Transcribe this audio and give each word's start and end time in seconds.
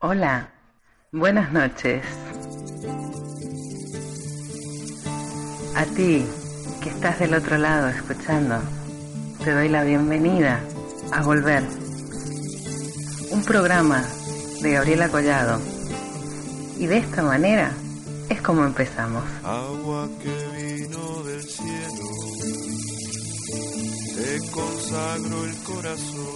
Hola, 0.00 0.50
buenas 1.10 1.54
noches. 1.54 2.04
A 5.74 5.86
ti 5.86 6.22
que 6.82 6.90
estás 6.90 7.18
del 7.18 7.32
otro 7.32 7.56
lado 7.56 7.88
escuchando, 7.88 8.60
te 9.42 9.52
doy 9.52 9.70
la 9.70 9.84
bienvenida 9.84 10.60
a 11.12 11.22
Volver. 11.22 11.62
Un 13.30 13.42
programa 13.46 14.04
de 14.60 14.72
Gabriela 14.72 15.08
Collado. 15.08 15.62
Y 16.78 16.84
de 16.84 16.98
esta 16.98 17.22
manera 17.22 17.72
es 18.28 18.42
como 18.42 18.66
empezamos. 18.66 19.24
Agua 19.44 20.10
que 20.22 20.76
vino 20.76 21.22
del 21.22 21.42
cielo, 21.42 22.04
te 24.14 24.50
consagro 24.50 25.44
el 25.46 25.56
corazón. 25.62 26.35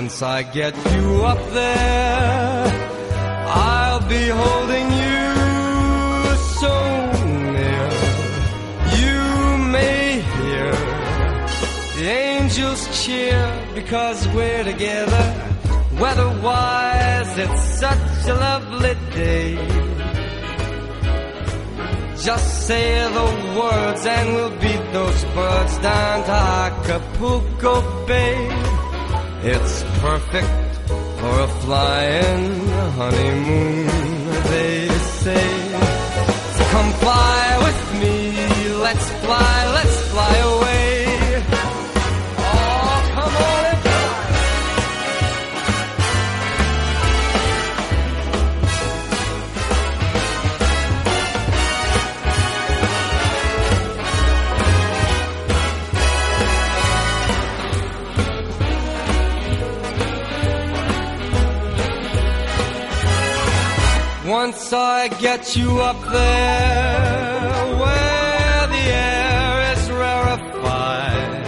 Once 0.00 0.22
I 0.22 0.44
get 0.44 0.76
you 0.94 1.24
up 1.24 1.42
there, 1.50 2.66
I'll 3.48 4.04
be 4.16 4.28
holding 4.28 4.88
you 5.04 5.24
so 6.62 6.74
near. 7.56 7.88
You 9.02 9.18
may 9.76 10.20
hear 10.36 10.70
the 11.96 12.06
angels 12.30 12.80
cheer 13.00 13.42
because 13.74 14.28
we're 14.28 14.62
together. 14.62 15.24
Weather-wise, 16.00 17.32
it's 17.44 17.64
such 17.80 18.28
a 18.28 18.34
lovely 18.34 18.94
day. 19.22 19.56
Just 22.28 22.66
say 22.68 22.86
the 23.18 23.28
words 23.60 24.06
and 24.06 24.26
we'll 24.34 24.56
beat 24.60 24.84
those 24.92 25.24
birds 25.34 25.78
down 25.78 26.16
to 26.28 26.36
Acapulco 26.66 28.06
Bay. 28.06 28.67
It's 29.40 29.84
perfect 30.00 30.48
for 31.20 31.40
a 31.40 31.48
flying 31.62 32.66
honeymoon, 32.98 33.86
they 34.50 34.88
say. 35.22 35.48
So 36.56 36.64
come 36.74 36.92
fly 36.94 37.58
with 37.64 38.02
me, 38.02 38.78
let's 38.82 39.08
fly, 39.24 39.72
let's 39.74 40.00
fly 40.10 40.36
away. 40.38 40.57
Once 64.44 64.72
I 64.72 65.08
get 65.08 65.56
you 65.56 65.80
up 65.80 66.00
there 66.12 67.76
where 67.82 68.66
the 68.74 68.84
air 69.10 69.72
is 69.72 69.90
rarefied, 69.90 71.44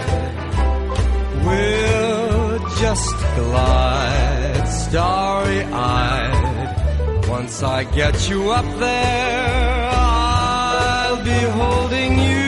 we'll 1.45 2.59
just 2.83 3.15
glide 3.37 4.65
starry 4.67 5.63
eyed. 5.71 7.27
Once 7.29 7.63
I 7.63 7.85
get 7.85 8.29
you 8.29 8.51
up 8.51 8.67
there, 8.77 9.89
I'll 9.93 11.23
be 11.23 11.41
holding 11.61 12.19
you 12.19 12.40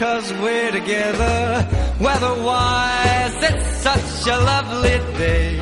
because 0.00 0.32
we're 0.32 0.72
together. 0.72 1.68
Weather-wise, 2.00 3.34
it's 3.50 3.76
such 3.82 4.26
a 4.32 4.38
lovely 4.52 4.98
day. 5.18 5.56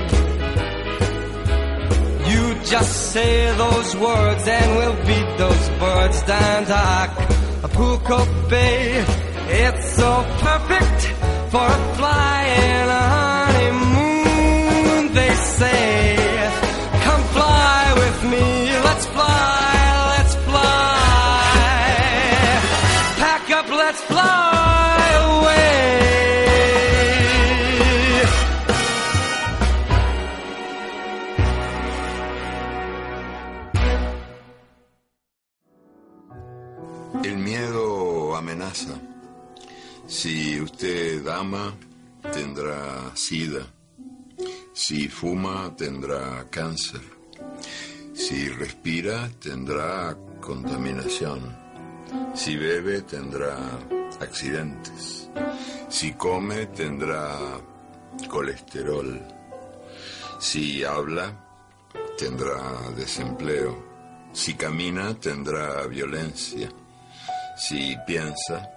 You 2.31 2.55
just 2.63 3.13
say 3.13 3.51
those 3.57 3.97
words 3.97 4.47
and 4.47 4.77
we'll 4.77 5.07
beat 5.09 5.39
those 5.39 5.69
birds 5.81 6.23
down 6.23 6.67
to 6.67 6.77
Acapulco 6.77 8.19
Bay. 8.49 9.05
It's 9.65 9.95
so 9.97 10.25
perfect 10.47 11.01
for 11.51 11.67
a 11.67 11.95
flying 11.97 12.89
honeymoon, 13.59 15.15
they 15.15 15.35
say. 15.35 16.08
Let's 23.89 24.03
fly. 24.03 24.39
El 37.25 37.39
miedo 37.39 38.37
amenaza. 38.37 39.01
Si 40.07 40.61
usted 40.61 41.27
ama, 41.27 41.75
tendrá 42.33 43.11
sida. 43.15 43.67
Si 44.73 45.09
fuma, 45.09 45.75
tendrá 45.77 46.47
cáncer. 46.51 47.01
Si 48.15 48.49
respira, 48.51 49.31
tendrá 49.41 50.17
contaminación. 50.41 51.68
Si 52.35 52.57
bebe, 52.57 53.03
tendrá 53.03 53.57
accidentes. 54.21 55.31
Si 55.89 56.15
come, 56.15 56.67
tendrá 56.67 57.37
colesterol. 58.29 59.21
Si 60.39 60.85
habla, 60.85 61.33
tendrá 62.17 62.91
desempleo. 62.97 63.87
Si 64.33 64.55
camina, 64.55 65.15
tendrá 65.15 65.87
violencia. 65.87 66.69
Si 67.57 67.97
piensa, 68.07 68.71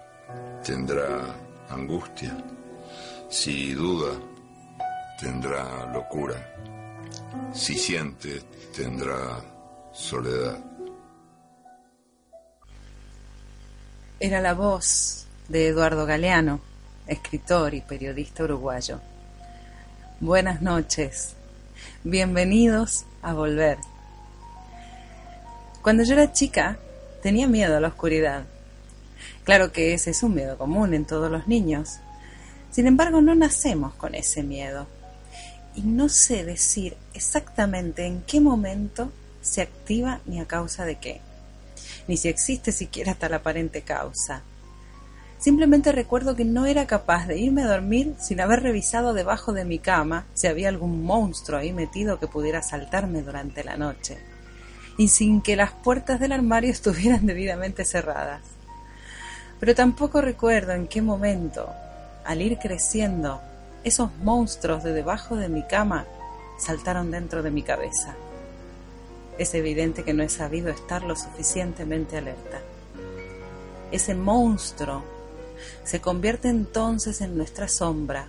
tendrá 0.64 1.34
angustia. 1.68 2.36
Si 3.28 3.72
duda, 3.74 4.12
tendrá 5.20 5.86
locura. 5.92 6.34
Si 7.52 7.78
siente, 7.78 8.40
tendrá 8.74 9.40
soledad. 9.92 10.71
Era 14.24 14.40
la 14.40 14.54
voz 14.54 15.26
de 15.48 15.66
Eduardo 15.66 16.06
Galeano, 16.06 16.60
escritor 17.08 17.74
y 17.74 17.80
periodista 17.80 18.44
uruguayo. 18.44 19.00
Buenas 20.20 20.62
noches, 20.62 21.34
bienvenidos 22.04 23.04
a 23.20 23.32
Volver. 23.32 23.78
Cuando 25.82 26.04
yo 26.04 26.12
era 26.12 26.32
chica, 26.32 26.78
tenía 27.20 27.48
miedo 27.48 27.76
a 27.76 27.80
la 27.80 27.88
oscuridad. 27.88 28.44
Claro 29.42 29.72
que 29.72 29.92
ese 29.92 30.10
es 30.10 30.22
un 30.22 30.36
miedo 30.36 30.56
común 30.56 30.94
en 30.94 31.04
todos 31.04 31.28
los 31.28 31.48
niños. 31.48 31.98
Sin 32.70 32.86
embargo, 32.86 33.20
no 33.22 33.34
nacemos 33.34 33.92
con 33.94 34.14
ese 34.14 34.44
miedo. 34.44 34.86
y 35.74 35.80
no 35.80 36.08
sé 36.08 36.44
decir 36.44 36.96
exactamente 37.12 38.06
en 38.06 38.22
qué 38.22 38.40
momento 38.40 39.10
se 39.40 39.62
activa 39.62 40.20
ni 40.26 40.38
a 40.38 40.46
causa 40.46 40.84
de 40.84 41.00
qué, 41.00 41.20
ni 42.08 42.16
si 42.16 42.28
existe 42.28 42.72
siquiera 42.72 43.14
tal 43.14 43.34
aparente 43.34 43.82
causa. 43.82 44.42
Simplemente 45.38 45.90
recuerdo 45.90 46.36
que 46.36 46.44
no 46.44 46.66
era 46.66 46.86
capaz 46.86 47.26
de 47.26 47.36
irme 47.36 47.64
a 47.64 47.68
dormir 47.68 48.14
sin 48.20 48.40
haber 48.40 48.62
revisado 48.62 49.12
debajo 49.12 49.52
de 49.52 49.64
mi 49.64 49.80
cama 49.80 50.24
si 50.34 50.46
había 50.46 50.68
algún 50.68 51.02
monstruo 51.02 51.58
ahí 51.58 51.72
metido 51.72 52.20
que 52.20 52.28
pudiera 52.28 52.62
saltarme 52.62 53.22
durante 53.22 53.64
la 53.64 53.76
noche, 53.76 54.18
y 54.98 55.08
sin 55.08 55.42
que 55.42 55.56
las 55.56 55.72
puertas 55.72 56.20
del 56.20 56.30
armario 56.30 56.70
estuvieran 56.70 57.26
debidamente 57.26 57.84
cerradas. 57.84 58.42
Pero 59.58 59.74
tampoco 59.74 60.20
recuerdo 60.20 60.72
en 60.72 60.86
qué 60.86 61.02
momento, 61.02 61.72
al 62.24 62.40
ir 62.40 62.58
creciendo, 62.58 63.40
esos 63.82 64.14
monstruos 64.22 64.84
de 64.84 64.92
debajo 64.92 65.34
de 65.34 65.48
mi 65.48 65.64
cama 65.64 66.06
saltaron 66.56 67.10
dentro 67.10 67.42
de 67.42 67.50
mi 67.50 67.64
cabeza. 67.64 68.14
Es 69.38 69.54
evidente 69.54 70.04
que 70.04 70.12
no 70.12 70.22
he 70.22 70.28
sabido 70.28 70.68
estar 70.68 71.02
lo 71.02 71.16
suficientemente 71.16 72.18
alerta. 72.18 72.60
Ese 73.90 74.14
monstruo 74.14 75.04
se 75.84 76.00
convierte 76.00 76.48
entonces 76.48 77.20
en 77.20 77.36
nuestra 77.36 77.68
sombra 77.68 78.28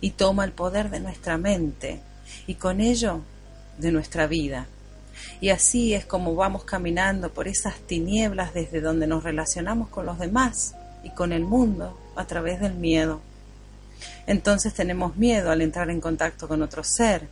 y 0.00 0.10
toma 0.10 0.44
el 0.44 0.52
poder 0.52 0.90
de 0.90 1.00
nuestra 1.00 1.38
mente 1.38 2.00
y 2.46 2.54
con 2.54 2.80
ello 2.80 3.20
de 3.78 3.92
nuestra 3.92 4.26
vida. 4.26 4.66
Y 5.40 5.50
así 5.50 5.94
es 5.94 6.04
como 6.04 6.34
vamos 6.34 6.64
caminando 6.64 7.32
por 7.32 7.48
esas 7.48 7.76
tinieblas 7.80 8.54
desde 8.54 8.80
donde 8.80 9.06
nos 9.06 9.24
relacionamos 9.24 9.88
con 9.88 10.06
los 10.06 10.18
demás 10.18 10.74
y 11.02 11.10
con 11.10 11.32
el 11.32 11.44
mundo 11.44 11.98
a 12.16 12.26
través 12.26 12.60
del 12.60 12.74
miedo. 12.74 13.20
Entonces 14.26 14.74
tenemos 14.74 15.16
miedo 15.16 15.50
al 15.50 15.62
entrar 15.62 15.90
en 15.90 16.00
contacto 16.00 16.48
con 16.48 16.62
otro 16.62 16.84
ser, 16.84 17.28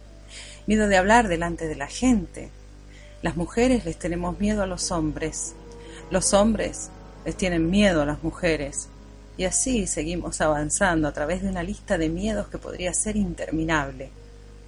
miedo 0.66 0.88
de 0.88 0.96
hablar 0.96 1.28
delante 1.28 1.68
de 1.68 1.76
la 1.76 1.86
gente. 1.86 2.50
Las 3.26 3.36
mujeres 3.36 3.84
les 3.84 3.98
tenemos 3.98 4.38
miedo 4.38 4.62
a 4.62 4.68
los 4.68 4.92
hombres, 4.92 5.56
los 6.12 6.32
hombres 6.32 6.90
les 7.24 7.36
tienen 7.36 7.68
miedo 7.68 8.02
a 8.02 8.06
las 8.06 8.22
mujeres. 8.22 8.86
Y 9.36 9.46
así 9.46 9.88
seguimos 9.88 10.40
avanzando 10.40 11.08
a 11.08 11.12
través 11.12 11.42
de 11.42 11.48
una 11.48 11.64
lista 11.64 11.98
de 11.98 12.08
miedos 12.08 12.46
que 12.46 12.58
podría 12.58 12.94
ser 12.94 13.16
interminable, 13.16 14.10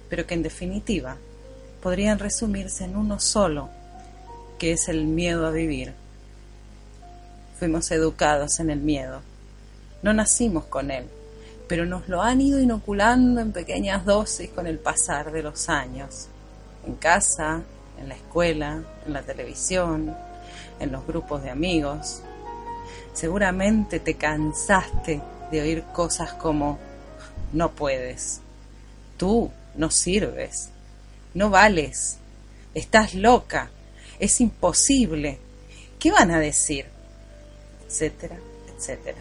pero 0.09 0.27
que 0.27 0.33
en 0.33 0.43
definitiva 0.43 1.15
podrían 1.81 2.19
resumirse 2.19 2.83
en 2.83 2.97
uno 2.97 3.21
solo, 3.21 3.69
que 4.57 4.73
es 4.73 4.89
el 4.89 5.05
miedo 5.05 5.47
a 5.47 5.51
vivir. 5.51 5.93
Fuimos 7.59 7.89
educados 7.91 8.59
en 8.59 8.71
el 8.71 8.81
miedo, 8.81 9.21
no 10.03 10.11
nacimos 10.11 10.65
con 10.65 10.91
él, 10.91 11.05
pero 11.69 11.85
nos 11.85 12.09
lo 12.09 12.21
han 12.21 12.41
ido 12.41 12.59
inoculando 12.59 13.39
en 13.39 13.53
pequeñas 13.53 14.03
dosis 14.03 14.49
con 14.49 14.67
el 14.67 14.79
pasar 14.79 15.31
de 15.31 15.43
los 15.43 15.69
años, 15.69 16.27
en 16.85 16.95
casa, 16.95 17.63
en 17.99 18.09
la 18.09 18.15
escuela, 18.15 18.83
en 19.05 19.13
la 19.13 19.21
televisión, 19.21 20.15
en 20.79 20.91
los 20.91 21.05
grupos 21.05 21.43
de 21.43 21.49
amigos. 21.49 22.21
Seguramente 23.13 23.99
te 23.99 24.15
cansaste 24.15 25.21
de 25.51 25.61
oír 25.61 25.83
cosas 25.93 26.33
como 26.33 26.79
no 27.53 27.71
puedes, 27.71 28.41
tú 29.17 29.51
no 29.75 29.91
sirves, 29.91 30.69
no 31.33 31.49
vales, 31.49 32.17
estás 32.73 33.15
loca, 33.15 33.71
es 34.19 34.39
imposible, 34.41 35.39
¿qué 35.99 36.11
van 36.11 36.31
a 36.31 36.39
decir? 36.39 36.85
etcétera, 37.89 38.37
etcétera. 38.75 39.17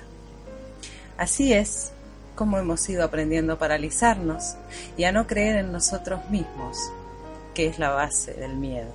Así 1.17 1.53
es 1.53 1.91
cómo 2.35 2.59
hemos 2.59 2.87
ido 2.89 3.03
aprendiendo 3.03 3.55
a 3.55 3.59
paralizarnos 3.59 4.57
y 4.97 5.05
a 5.05 5.13
no 5.13 5.27
creer 5.27 5.57
en 5.57 5.73
nosotros 5.73 6.29
mismos, 6.31 6.77
que 7.59 7.67
es 7.67 7.79
la 7.81 7.91
base 7.91 8.35
del 8.35 8.55
miedo. 8.55 8.95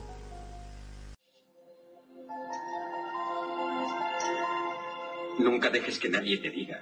Nunca 5.38 5.70
dejes 5.70 6.00
que 6.00 6.08
nadie 6.08 6.38
te 6.38 6.50
diga 6.50 6.82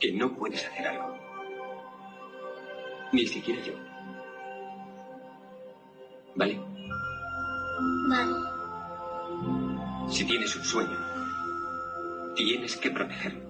que 0.00 0.10
no 0.14 0.34
puedes 0.34 0.66
hacer 0.66 0.88
algo. 0.88 1.16
Ni 3.12 3.24
siquiera 3.24 3.62
yo. 3.62 3.74
¿Vale? 6.34 6.60
Vale. 8.08 8.34
Si 10.10 10.24
tienes 10.24 10.56
un 10.56 10.64
sueño, 10.64 10.98
tienes 12.34 12.76
que 12.78 12.90
protegerlo. 12.90 13.48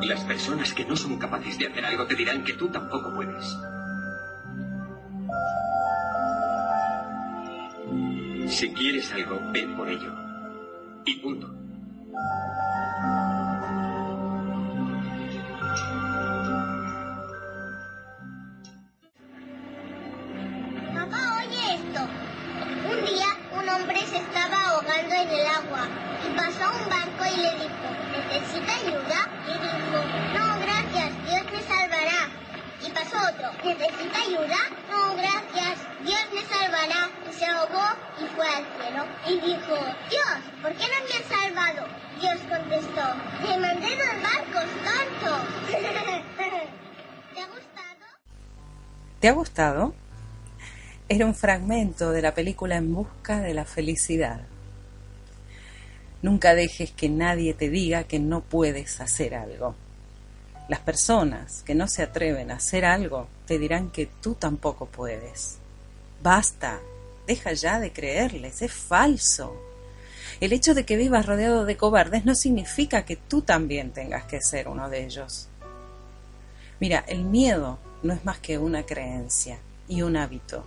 Y 0.00 0.06
las 0.06 0.24
personas 0.24 0.72
que 0.72 0.86
no 0.86 0.96
son 0.96 1.18
capaces 1.18 1.58
de 1.58 1.66
hacer 1.66 1.84
algo 1.84 2.06
te 2.06 2.14
dirán 2.14 2.44
que 2.44 2.54
tú 2.54 2.70
tampoco 2.70 3.14
puedes. 3.14 3.58
Si 8.48 8.70
quieres 8.72 9.10
algo, 9.12 9.40
ven 9.52 9.76
por 9.76 9.88
ello. 9.88 10.12
Y 11.06 11.16
punto. 11.16 11.48
Papá, 20.94 21.38
oye 21.40 21.74
esto. 21.74 22.08
Un 22.90 23.04
día 23.06 23.26
un 23.52 23.68
hombre 23.68 23.98
se 24.06 24.18
estaba 24.18 24.56
ahogando 24.68 25.14
en 25.14 25.28
el 25.28 25.46
agua 25.46 25.88
y 26.24 26.36
pasó 26.36 26.64
a 26.64 26.76
un 26.76 26.88
barco 26.88 27.24
y 27.24 27.36
le 27.36 27.52
dijo, 27.54 27.88
¿necesita 28.12 28.74
ayuda? 28.76 29.28
Y 29.48 29.52
dijo, 29.52 29.98
no, 30.34 30.60
gracias, 30.60 31.12
Dios 31.26 31.44
me 31.52 31.62
salvará. 31.62 32.28
Y 32.86 32.90
pasó 32.90 33.16
otro, 33.28 33.50
¿necesita 33.64 34.20
ayuda? 34.20 34.58
No, 34.90 35.16
gracias, 35.16 35.83
Dios 36.04 36.20
me 36.34 36.42
salvará. 36.42 37.10
Y 37.28 37.32
se 37.32 37.46
ahogó 37.46 37.84
y 38.20 38.26
fue 38.36 38.46
al 38.46 38.64
cielo. 38.78 39.04
Y 39.26 39.40
dijo, 39.40 39.74
Dios, 40.10 40.38
¿por 40.62 40.72
qué 40.74 40.84
no 40.84 40.98
me 41.04 41.14
has 41.16 41.42
salvado? 41.42 41.86
Dios 42.20 42.38
contestó, 42.48 43.02
te 43.42 43.58
mandé 43.58 43.96
dos 43.96 44.22
barcos, 44.22 44.64
tonto. 44.84 45.32
¿Te 47.34 47.40
ha 47.40 47.46
gustado? 47.46 48.06
¿Te 49.20 49.28
ha 49.28 49.32
gustado? 49.32 49.94
Era 51.08 51.26
un 51.26 51.34
fragmento 51.34 52.10
de 52.10 52.22
la 52.22 52.34
película 52.34 52.76
En 52.76 52.94
Busca 52.94 53.40
de 53.40 53.54
la 53.54 53.64
Felicidad. 53.64 54.42
Nunca 56.22 56.54
dejes 56.54 56.90
que 56.92 57.08
nadie 57.08 57.52
te 57.52 57.68
diga 57.68 58.04
que 58.04 58.18
no 58.18 58.40
puedes 58.40 59.00
hacer 59.00 59.34
algo. 59.34 59.74
Las 60.68 60.80
personas 60.80 61.62
que 61.62 61.74
no 61.74 61.88
se 61.88 62.02
atreven 62.02 62.50
a 62.50 62.56
hacer 62.56 62.86
algo 62.86 63.28
te 63.46 63.58
dirán 63.58 63.90
que 63.90 64.06
tú 64.06 64.34
tampoco 64.34 64.86
puedes. 64.86 65.58
Basta, 66.24 66.80
deja 67.26 67.52
ya 67.52 67.78
de 67.78 67.92
creerles, 67.92 68.62
es 68.62 68.72
falso. 68.72 69.54
El 70.40 70.54
hecho 70.54 70.72
de 70.72 70.86
que 70.86 70.96
vivas 70.96 71.26
rodeado 71.26 71.66
de 71.66 71.76
cobardes 71.76 72.24
no 72.24 72.34
significa 72.34 73.04
que 73.04 73.16
tú 73.16 73.42
también 73.42 73.92
tengas 73.92 74.24
que 74.24 74.40
ser 74.40 74.68
uno 74.68 74.88
de 74.88 75.04
ellos. 75.04 75.48
Mira, 76.80 77.04
el 77.08 77.26
miedo 77.26 77.78
no 78.02 78.14
es 78.14 78.24
más 78.24 78.38
que 78.38 78.56
una 78.56 78.86
creencia 78.86 79.58
y 79.86 80.00
un 80.00 80.16
hábito, 80.16 80.64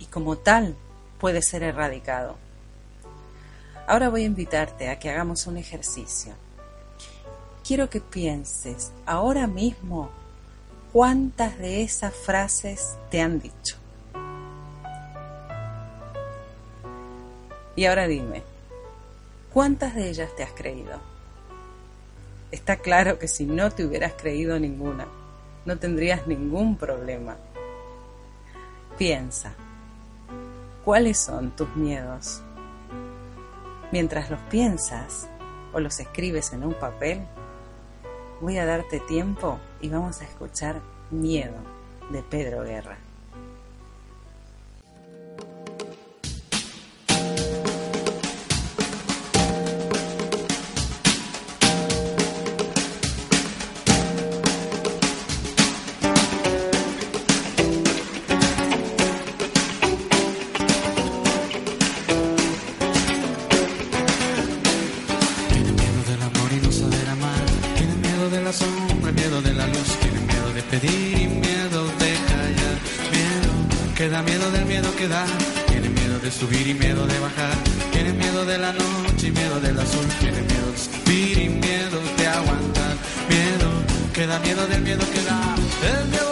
y 0.00 0.06
como 0.06 0.38
tal 0.38 0.74
puede 1.20 1.40
ser 1.40 1.62
erradicado. 1.62 2.36
Ahora 3.86 4.08
voy 4.08 4.22
a 4.22 4.26
invitarte 4.26 4.88
a 4.88 4.98
que 4.98 5.08
hagamos 5.08 5.46
un 5.46 5.56
ejercicio. 5.56 6.34
Quiero 7.64 7.88
que 7.88 8.00
pienses 8.00 8.90
ahora 9.06 9.46
mismo 9.46 10.10
cuántas 10.92 11.58
de 11.58 11.82
esas 11.82 12.12
frases 12.12 12.96
te 13.08 13.20
han 13.20 13.38
dicho. 13.38 13.85
Y 17.76 17.84
ahora 17.84 18.08
dime, 18.08 18.42
¿cuántas 19.52 19.94
de 19.94 20.08
ellas 20.08 20.34
te 20.34 20.42
has 20.42 20.52
creído? 20.52 20.98
Está 22.50 22.76
claro 22.76 23.18
que 23.18 23.28
si 23.28 23.44
no 23.44 23.70
te 23.70 23.84
hubieras 23.84 24.14
creído 24.16 24.58
ninguna, 24.58 25.06
no 25.66 25.76
tendrías 25.76 26.26
ningún 26.26 26.78
problema. 26.78 27.36
Piensa, 28.96 29.52
¿cuáles 30.86 31.18
son 31.18 31.50
tus 31.50 31.68
miedos? 31.76 32.40
Mientras 33.92 34.30
los 34.30 34.40
piensas 34.50 35.28
o 35.74 35.80
los 35.80 36.00
escribes 36.00 36.54
en 36.54 36.64
un 36.64 36.72
papel, 36.72 37.20
voy 38.40 38.56
a 38.56 38.64
darte 38.64 39.00
tiempo 39.00 39.58
y 39.82 39.90
vamos 39.90 40.22
a 40.22 40.24
escuchar 40.24 40.80
Miedo 41.10 41.58
de 42.10 42.22
Pedro 42.22 42.62
Guerra. 42.62 42.96
Da 74.16 74.22
miedo 74.22 74.50
del 74.50 74.64
miedo 74.64 74.88
que 74.96 75.08
da. 75.08 75.26
Tiene 75.68 75.90
miedo 75.90 76.18
de 76.18 76.30
subir 76.30 76.66
y 76.66 76.72
miedo 76.72 77.06
de 77.06 77.18
bajar. 77.18 77.54
Tiene 77.92 78.12
miedo 78.14 78.46
de 78.46 78.56
la 78.56 78.72
noche 78.72 79.26
y 79.26 79.30
miedo 79.30 79.60
del 79.60 79.78
azul. 79.78 80.06
Tiene 80.20 80.40
miedo 80.40 80.68
de 80.72 80.78
subir 80.78 81.38
y 81.38 81.48
miedo 81.50 81.98
de 82.16 82.26
aguantar. 82.26 82.94
Miedo 83.28 83.68
que 84.14 84.26
da 84.26 84.38
miedo 84.38 84.66
del 84.68 84.80
miedo 84.80 85.04
que 85.12 85.22
da. 85.22 85.38
El 85.90 86.08
miedo 86.08 86.25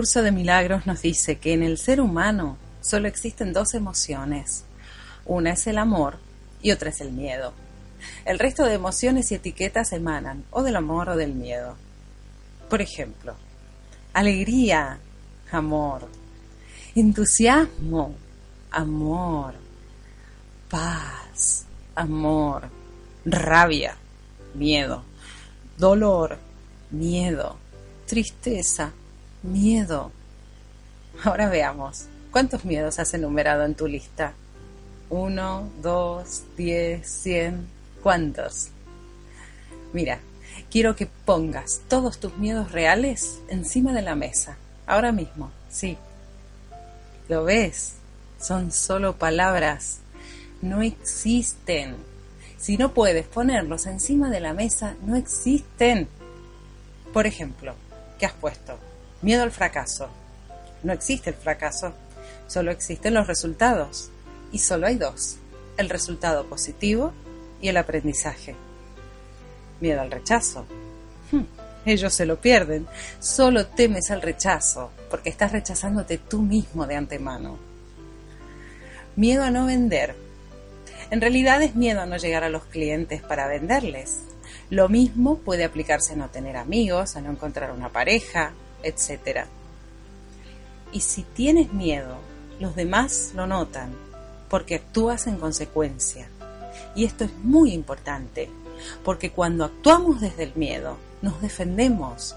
curso 0.00 0.22
de 0.22 0.32
milagros 0.32 0.86
nos 0.86 1.02
dice 1.02 1.36
que 1.36 1.52
en 1.52 1.62
el 1.62 1.76
ser 1.76 2.00
humano 2.00 2.56
solo 2.80 3.06
existen 3.06 3.52
dos 3.52 3.74
emociones. 3.74 4.64
Una 5.26 5.52
es 5.52 5.66
el 5.66 5.76
amor 5.76 6.18
y 6.62 6.70
otra 6.70 6.88
es 6.88 7.02
el 7.02 7.12
miedo. 7.12 7.52
El 8.24 8.38
resto 8.38 8.64
de 8.64 8.72
emociones 8.72 9.30
y 9.30 9.34
etiquetas 9.34 9.92
emanan 9.92 10.44
o 10.52 10.62
del 10.62 10.76
amor 10.76 11.10
o 11.10 11.16
del 11.18 11.34
miedo. 11.34 11.76
Por 12.70 12.80
ejemplo, 12.80 13.34
alegría, 14.14 14.98
amor. 15.52 16.08
Entusiasmo, 16.94 18.14
amor. 18.70 19.52
Paz, 20.70 21.66
amor. 21.94 22.70
Rabia, 23.26 23.96
miedo. 24.54 25.04
Dolor, 25.76 26.38
miedo. 26.90 27.58
Tristeza, 28.06 28.94
miedo. 29.42 30.12
Ahora 31.24 31.48
veamos, 31.48 32.06
¿cuántos 32.30 32.64
miedos 32.64 32.98
has 32.98 33.14
enumerado 33.14 33.64
en 33.64 33.74
tu 33.74 33.86
lista? 33.86 34.32
Uno, 35.08 35.68
dos, 35.82 36.44
diez, 36.56 37.08
cien. 37.08 37.66
¿Cuántos? 38.02 38.68
Mira, 39.92 40.20
quiero 40.70 40.96
que 40.96 41.06
pongas 41.06 41.82
todos 41.88 42.18
tus 42.18 42.36
miedos 42.38 42.72
reales 42.72 43.40
encima 43.48 43.92
de 43.92 44.02
la 44.02 44.14
mesa. 44.14 44.56
Ahora 44.86 45.12
mismo, 45.12 45.50
sí. 45.68 45.98
¿Lo 47.28 47.44
ves? 47.44 47.94
Son 48.40 48.72
solo 48.72 49.16
palabras. 49.16 49.98
No 50.62 50.82
existen. 50.82 51.96
Si 52.58 52.76
no 52.76 52.92
puedes 52.92 53.26
ponerlos 53.26 53.86
encima 53.86 54.30
de 54.30 54.40
la 54.40 54.54
mesa, 54.54 54.94
no 55.04 55.16
existen. 55.16 56.08
Por 57.12 57.26
ejemplo, 57.26 57.74
¿qué 58.18 58.26
has 58.26 58.32
puesto? 58.32 58.78
Miedo 59.22 59.42
al 59.42 59.50
fracaso. 59.50 60.08
No 60.82 60.92
existe 60.92 61.30
el 61.30 61.36
fracaso, 61.36 61.92
solo 62.46 62.70
existen 62.70 63.14
los 63.14 63.26
resultados. 63.26 64.10
Y 64.52 64.58
solo 64.58 64.86
hay 64.86 64.96
dos, 64.96 65.36
el 65.76 65.88
resultado 65.88 66.46
positivo 66.46 67.12
y 67.60 67.68
el 67.68 67.76
aprendizaje. 67.76 68.56
Miedo 69.80 70.00
al 70.00 70.10
rechazo. 70.10 70.66
Hmm, 71.30 71.44
ellos 71.84 72.12
se 72.12 72.26
lo 72.26 72.40
pierden. 72.40 72.86
Solo 73.20 73.66
temes 73.66 74.10
al 74.10 74.22
rechazo, 74.22 74.90
porque 75.10 75.30
estás 75.30 75.52
rechazándote 75.52 76.18
tú 76.18 76.40
mismo 76.42 76.86
de 76.86 76.96
antemano. 76.96 77.58
Miedo 79.16 79.44
a 79.44 79.50
no 79.50 79.66
vender. 79.66 80.16
En 81.10 81.20
realidad 81.20 81.62
es 81.62 81.74
miedo 81.74 82.00
a 82.00 82.06
no 82.06 82.16
llegar 82.16 82.42
a 82.42 82.50
los 82.50 82.64
clientes 82.64 83.22
para 83.22 83.46
venderles. 83.46 84.22
Lo 84.70 84.88
mismo 84.88 85.38
puede 85.38 85.64
aplicarse 85.64 86.14
a 86.14 86.16
no 86.16 86.30
tener 86.30 86.56
amigos, 86.56 87.16
a 87.16 87.20
no 87.20 87.30
encontrar 87.30 87.72
una 87.72 87.90
pareja, 87.90 88.52
etc. 88.82 89.46
Y 90.92 91.00
si 91.00 91.22
tienes 91.22 91.72
miedo, 91.72 92.16
los 92.58 92.76
demás 92.76 93.32
lo 93.34 93.46
notan, 93.46 93.90
porque 94.48 94.76
actúas 94.76 95.26
en 95.26 95.36
consecuencia. 95.36 96.28
Y 96.94 97.04
esto 97.04 97.24
es 97.24 97.34
muy 97.42 97.72
importante, 97.72 98.50
porque 99.04 99.30
cuando 99.30 99.64
actuamos 99.64 100.20
desde 100.20 100.44
el 100.44 100.52
miedo, 100.54 100.96
nos 101.22 101.40
defendemos. 101.40 102.34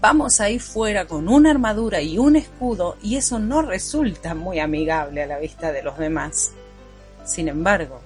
Vamos 0.00 0.40
ahí 0.40 0.58
fuera 0.58 1.06
con 1.06 1.28
una 1.28 1.50
armadura 1.50 2.00
y 2.00 2.18
un 2.18 2.36
escudo 2.36 2.96
y 3.02 3.16
eso 3.16 3.38
no 3.38 3.62
resulta 3.62 4.34
muy 4.34 4.60
amigable 4.60 5.22
a 5.22 5.26
la 5.26 5.38
vista 5.38 5.72
de 5.72 5.82
los 5.82 5.98
demás. 5.98 6.52
Sin 7.24 7.48
embargo, 7.48 8.00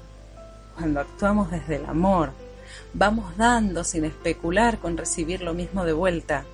cuando 0.77 1.01
actuamos 1.01 1.51
desde 1.51 1.77
el 1.77 1.87
amor, 1.87 2.31
vamos 2.95 3.37
dando 3.37 3.85
sin 3.85 4.05
especular 4.05 4.79
con 4.79 4.97
recibir 4.97 5.43
lo 5.43 5.53
mismo 5.53 5.85
de 5.85 5.93
vuelta. 5.93 6.45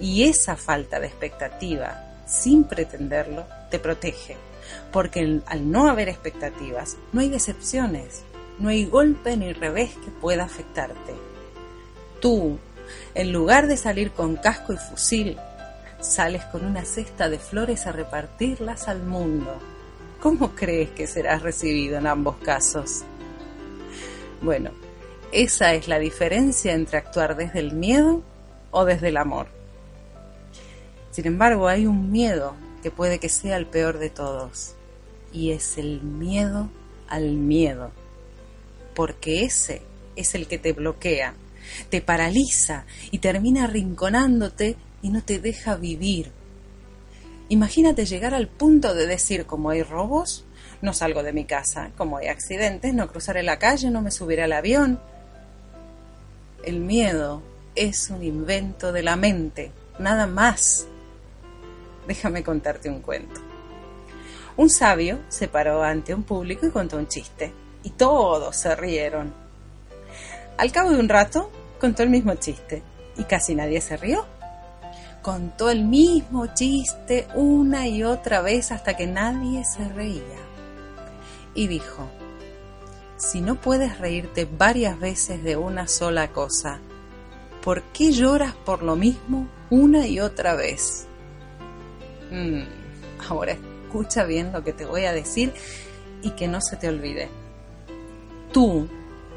Y 0.00 0.24
esa 0.24 0.56
falta 0.56 1.00
de 1.00 1.06
expectativa, 1.06 2.22
sin 2.26 2.64
pretenderlo, 2.64 3.46
te 3.70 3.78
protege, 3.78 4.36
porque 4.92 5.40
al 5.46 5.70
no 5.70 5.88
haber 5.88 6.08
expectativas, 6.08 6.96
no 7.12 7.20
hay 7.20 7.28
decepciones, 7.28 8.22
no 8.58 8.68
hay 8.68 8.86
golpe 8.86 9.36
ni 9.36 9.52
revés 9.52 9.90
que 10.04 10.10
pueda 10.10 10.44
afectarte. 10.44 11.14
Tú, 12.20 12.58
en 13.14 13.32
lugar 13.32 13.66
de 13.66 13.76
salir 13.76 14.12
con 14.12 14.36
casco 14.36 14.72
y 14.72 14.76
fusil, 14.76 15.36
sales 16.00 16.44
con 16.46 16.64
una 16.64 16.84
cesta 16.84 17.28
de 17.28 17.38
flores 17.38 17.86
a 17.86 17.92
repartirlas 17.92 18.88
al 18.88 19.02
mundo. 19.02 19.58
¿Cómo 20.20 20.54
crees 20.54 20.90
que 20.90 21.06
serás 21.06 21.42
recibido 21.42 21.98
en 21.98 22.06
ambos 22.06 22.36
casos? 22.36 23.02
Bueno, 24.40 24.70
esa 25.32 25.74
es 25.74 25.88
la 25.88 25.98
diferencia 25.98 26.72
entre 26.72 26.98
actuar 26.98 27.36
desde 27.36 27.58
el 27.58 27.72
miedo 27.72 28.22
o 28.70 28.84
desde 28.84 29.08
el 29.08 29.16
amor. 29.16 29.46
Sin 31.14 31.28
embargo, 31.28 31.68
hay 31.68 31.86
un 31.86 32.10
miedo 32.10 32.56
que 32.82 32.90
puede 32.90 33.20
que 33.20 33.28
sea 33.28 33.56
el 33.56 33.66
peor 33.66 33.98
de 33.98 34.10
todos, 34.10 34.74
y 35.32 35.52
es 35.52 35.78
el 35.78 36.02
miedo 36.02 36.68
al 37.06 37.34
miedo, 37.34 37.92
porque 38.96 39.44
ese 39.44 39.82
es 40.16 40.34
el 40.34 40.48
que 40.48 40.58
te 40.58 40.72
bloquea, 40.72 41.34
te 41.88 42.00
paraliza 42.00 42.84
y 43.12 43.18
termina 43.18 43.62
arrinconándote 43.62 44.74
y 45.02 45.10
no 45.10 45.22
te 45.22 45.38
deja 45.38 45.76
vivir. 45.76 46.32
Imagínate 47.48 48.06
llegar 48.06 48.34
al 48.34 48.48
punto 48.48 48.92
de 48.92 49.06
decir, 49.06 49.46
como 49.46 49.70
hay 49.70 49.84
robos, 49.84 50.44
no 50.82 50.92
salgo 50.92 51.22
de 51.22 51.32
mi 51.32 51.44
casa, 51.44 51.92
como 51.96 52.16
hay 52.16 52.26
accidentes, 52.26 52.92
no 52.92 53.06
cruzaré 53.06 53.44
la 53.44 53.60
calle, 53.60 53.88
no 53.88 54.02
me 54.02 54.10
subiré 54.10 54.42
al 54.42 54.52
avión. 54.52 54.98
El 56.64 56.80
miedo 56.80 57.40
es 57.76 58.10
un 58.10 58.24
invento 58.24 58.90
de 58.90 59.04
la 59.04 59.14
mente, 59.14 59.70
nada 60.00 60.26
más. 60.26 60.88
Déjame 62.08 62.42
contarte 62.42 62.88
un 62.88 63.00
cuento. 63.00 63.40
Un 64.56 64.70
sabio 64.70 65.18
se 65.28 65.48
paró 65.48 65.82
ante 65.82 66.14
un 66.14 66.22
público 66.22 66.66
y 66.66 66.70
contó 66.70 66.96
un 66.96 67.08
chiste, 67.08 67.52
y 67.82 67.90
todos 67.90 68.56
se 68.56 68.76
rieron. 68.76 69.34
Al 70.56 70.70
cabo 70.70 70.90
de 70.90 71.00
un 71.00 71.08
rato, 71.08 71.50
contó 71.80 72.04
el 72.04 72.10
mismo 72.10 72.34
chiste, 72.36 72.82
y 73.16 73.24
casi 73.24 73.54
nadie 73.54 73.80
se 73.80 73.96
rió. 73.96 74.24
Contó 75.22 75.70
el 75.70 75.84
mismo 75.84 76.46
chiste 76.54 77.26
una 77.34 77.88
y 77.88 78.04
otra 78.04 78.42
vez 78.42 78.70
hasta 78.70 78.96
que 78.96 79.06
nadie 79.06 79.64
se 79.64 79.88
reía. 79.88 80.22
Y 81.54 81.66
dijo, 81.66 82.08
si 83.16 83.40
no 83.40 83.56
puedes 83.56 83.98
reírte 83.98 84.44
varias 84.44 84.98
veces 85.00 85.42
de 85.42 85.56
una 85.56 85.88
sola 85.88 86.28
cosa, 86.28 86.78
¿por 87.62 87.82
qué 87.84 88.12
lloras 88.12 88.54
por 88.54 88.82
lo 88.82 88.96
mismo 88.96 89.48
una 89.70 90.06
y 90.06 90.20
otra 90.20 90.54
vez? 90.54 91.06
Mm, 92.34 92.64
ahora 93.28 93.52
escucha 93.52 94.24
bien 94.24 94.52
lo 94.52 94.64
que 94.64 94.72
te 94.72 94.84
voy 94.84 95.04
a 95.04 95.12
decir 95.12 95.52
y 96.20 96.30
que 96.30 96.48
no 96.48 96.60
se 96.60 96.76
te 96.76 96.88
olvide. 96.88 97.28
Tú 98.52 98.88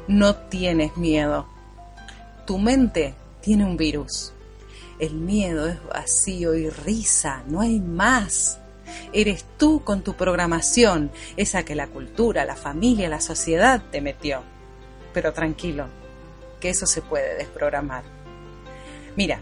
no 0.08 0.34
tienes 0.34 0.96
miedo. 0.96 1.46
Tu 2.44 2.58
mente 2.58 3.14
tiene 3.40 3.64
un 3.64 3.76
virus. 3.76 4.32
El 4.98 5.14
miedo 5.14 5.68
es 5.68 5.76
vacío 5.84 6.56
y 6.56 6.68
risa, 6.70 7.44
no 7.46 7.60
hay 7.60 7.78
más. 7.78 8.58
Eres 9.12 9.44
tú 9.58 9.84
con 9.84 10.02
tu 10.02 10.14
programación, 10.14 11.12
esa 11.36 11.62
que 11.62 11.76
la 11.76 11.86
cultura, 11.86 12.44
la 12.44 12.56
familia, 12.56 13.08
la 13.08 13.20
sociedad 13.20 13.80
te 13.92 14.00
metió. 14.00 14.42
Pero 15.14 15.32
tranquilo, 15.32 15.86
que 16.58 16.70
eso 16.70 16.84
se 16.84 17.00
puede 17.00 17.36
desprogramar. 17.36 18.02
Mira, 19.14 19.40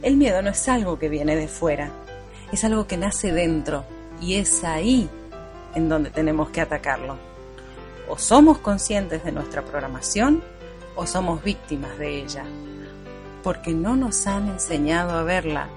el 0.00 0.16
miedo 0.16 0.40
no 0.40 0.48
es 0.48 0.68
algo 0.68 0.98
que 0.98 1.10
viene 1.10 1.36
de 1.36 1.48
fuera, 1.48 1.90
es 2.52 2.64
algo 2.64 2.86
que 2.86 2.96
nace 2.96 3.32
dentro 3.32 3.84
y 4.20 4.34
es 4.34 4.62
ahí 4.62 5.08
en 5.74 5.88
donde 5.88 6.10
tenemos 6.10 6.50
que 6.50 6.60
atacarlo. 6.60 7.16
O 8.08 8.18
somos 8.18 8.58
conscientes 8.58 9.24
de 9.24 9.32
nuestra 9.32 9.62
programación 9.62 10.42
o 10.94 11.06
somos 11.06 11.42
víctimas 11.42 11.98
de 11.98 12.22
ella 12.22 12.44
porque 13.42 13.72
no 13.72 13.96
nos 13.96 14.26
han 14.26 14.48
enseñado 14.48 15.12
a 15.12 15.24
verla. 15.24 15.68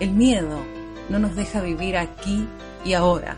El 0.00 0.10
miedo 0.10 0.58
no 1.08 1.18
nos 1.18 1.36
deja 1.36 1.60
vivir 1.60 1.96
aquí 1.96 2.48
y 2.84 2.94
ahora. 2.94 3.36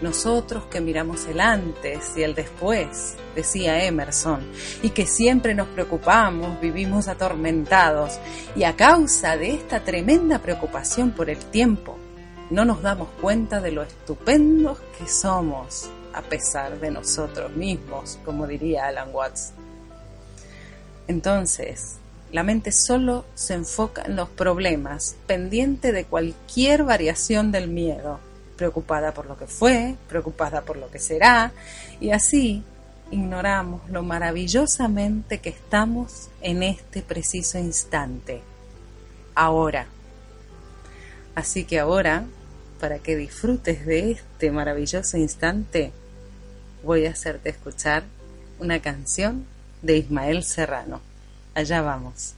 Nosotros 0.00 0.64
que 0.66 0.80
miramos 0.80 1.26
el 1.26 1.40
antes 1.40 2.16
y 2.16 2.22
el 2.22 2.34
después, 2.34 3.16
decía 3.34 3.84
Emerson, 3.84 4.40
y 4.80 4.90
que 4.90 5.06
siempre 5.06 5.54
nos 5.54 5.66
preocupamos, 5.68 6.60
vivimos 6.60 7.08
atormentados, 7.08 8.18
y 8.54 8.62
a 8.62 8.76
causa 8.76 9.36
de 9.36 9.54
esta 9.54 9.80
tremenda 9.80 10.38
preocupación 10.38 11.10
por 11.10 11.30
el 11.30 11.38
tiempo, 11.38 11.96
no 12.50 12.64
nos 12.64 12.80
damos 12.80 13.08
cuenta 13.20 13.60
de 13.60 13.72
lo 13.72 13.82
estupendos 13.82 14.78
que 14.96 15.08
somos, 15.08 15.90
a 16.14 16.22
pesar 16.22 16.78
de 16.78 16.90
nosotros 16.92 17.50
mismos, 17.56 18.18
como 18.24 18.46
diría 18.46 18.86
Alan 18.86 19.08
Watts. 19.12 19.52
Entonces, 21.08 21.96
la 22.30 22.42
mente 22.42 22.72
solo 22.72 23.24
se 23.34 23.54
enfoca 23.54 24.02
en 24.02 24.14
los 24.14 24.28
problemas, 24.28 25.16
pendiente 25.26 25.92
de 25.92 26.04
cualquier 26.04 26.84
variación 26.84 27.50
del 27.52 27.68
miedo, 27.68 28.20
preocupada 28.58 29.14
por 29.14 29.24
lo 29.24 29.38
que 29.38 29.46
fue, 29.46 29.96
preocupada 30.08 30.62
por 30.62 30.76
lo 30.76 30.90
que 30.90 30.98
será, 30.98 31.52
y 32.00 32.10
así 32.10 32.62
ignoramos 33.10 33.88
lo 33.88 34.02
maravillosamente 34.02 35.38
que 35.38 35.48
estamos 35.48 36.28
en 36.42 36.62
este 36.62 37.00
preciso 37.00 37.58
instante, 37.58 38.42
ahora. 39.34 39.86
Así 41.34 41.64
que 41.64 41.78
ahora, 41.78 42.24
para 42.80 42.98
que 42.98 43.16
disfrutes 43.16 43.86
de 43.86 44.10
este 44.10 44.50
maravilloso 44.50 45.16
instante, 45.16 45.92
voy 46.82 47.06
a 47.06 47.12
hacerte 47.12 47.48
escuchar 47.48 48.02
una 48.58 48.80
canción 48.80 49.46
de 49.82 49.98
Ismael 49.98 50.42
Serrano. 50.42 51.00
Allá 51.54 51.80
vamos. 51.80 52.34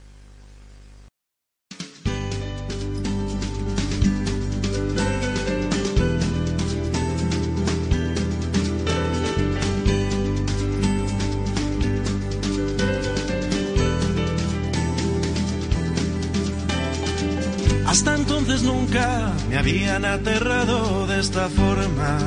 Entonces 18.40 18.62
nunca 18.62 19.34
me 19.50 19.58
habían 19.58 20.04
aterrado 20.06 21.06
de 21.06 21.20
esta 21.20 21.48
forma 21.50 22.18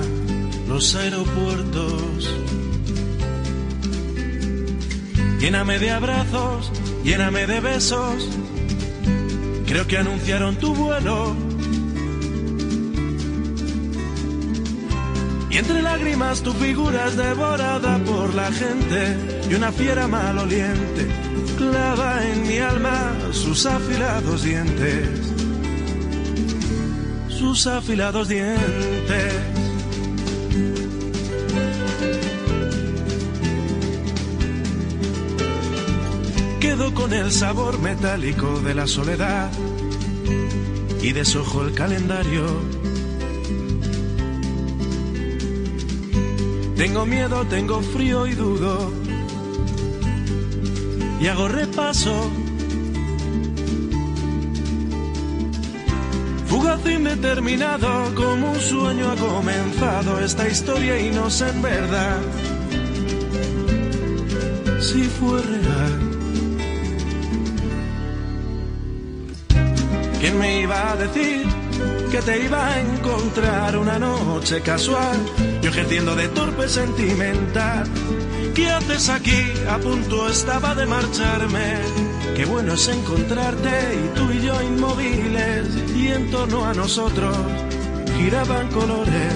los 0.67 0.95
aeropuertos. 0.95 2.30
Lléname 5.39 5.80
de 5.80 5.89
abrazos, 5.89 6.71
lléname 7.04 7.47
de 7.47 7.60
besos. 7.60 8.30
Creo 9.65 9.88
que 9.88 9.97
anunciaron 9.97 10.56
tu 10.58 10.76
vuelo. 10.76 11.36
Y 15.49 15.58
entre 15.58 15.82
lágrimas 15.82 16.43
tu 16.43 16.54
figura 16.54 17.08
es 17.08 17.17
devorada 17.17 17.97
por 17.99 18.34
la 18.36 18.52
gente 18.52 19.17
y 19.49 19.56
una 19.56 19.71
fiera 19.71 20.08
maloliente 20.08 21.08
clava 21.58 22.23
en 22.28 22.47
mi 22.47 22.58
alma 22.58 23.15
sus 23.32 23.65
afilados 23.65 24.43
dientes. 24.43 25.42
Sus 27.43 27.67
afilados 27.67 28.29
dientes. 28.29 29.34
Quedo 36.62 36.93
con 36.93 37.12
el 37.12 37.34
sabor 37.34 37.79
metálico 37.79 38.62
de 38.62 38.73
la 38.73 38.88
soledad 38.88 39.51
y 41.01 41.12
desojo 41.12 41.63
el 41.63 41.73
calendario. 41.73 42.45
Tengo 46.77 47.06
miedo, 47.06 47.45
tengo 47.47 47.82
frío 47.82 48.25
y 48.25 48.36
dudo. 48.36 48.89
Y 51.19 51.27
hago 51.27 51.49
repaso. 51.49 52.32
Fugaz 56.63 56.86
indeterminado, 56.86 58.15
como 58.15 58.54
un 58.54 58.60
sueño 58.62 59.12
ha 59.12 59.15
comenzado 59.17 60.17
esta 60.21 60.47
historia 60.47 60.97
y 60.97 61.10
no 61.10 61.30
sé 61.30 61.49
en 61.49 61.62
verdad 61.62 62.21
si 64.80 65.04
fue 65.04 65.41
real. 65.41 65.99
¿Quién 70.21 70.39
me 70.39 70.62
iba 70.62 70.91
a 70.91 70.95
decir 70.95 71.45
que 72.10 72.21
te 72.21 72.45
iba 72.45 72.65
a 72.65 72.80
encontrar 72.80 73.78
una 73.78 73.99
noche 73.99 74.62
casual? 74.62 75.17
Yo 75.62 75.69
ejerciendo 75.69 76.15
de 76.15 76.30
torpe 76.30 76.69
sentimental. 76.69 77.84
¿Qué 78.56 78.69
haces 78.69 79.10
aquí? 79.10 79.52
A 79.69 79.80
punto 79.80 80.30
estaba 80.30 80.73
de 80.76 80.86
marcharme. 80.86 82.12
Qué 82.36 82.46
bueno 82.46 82.74
es 82.74 82.88
encontrarte 82.88 83.69
y 83.69 84.15
tú 84.15 84.32
y 84.32 84.41
yo 84.41 84.60
inmóviles. 84.63 85.67
Y 85.96 86.08
en 86.08 86.32
torno 86.32 86.65
a 86.65 86.74
nosotros 86.74 87.38
giraban 88.17 88.69
colores, 88.69 89.34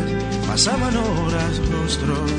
pasaban 0.47 0.97
horas 0.97 1.61
rostros. 1.69 2.31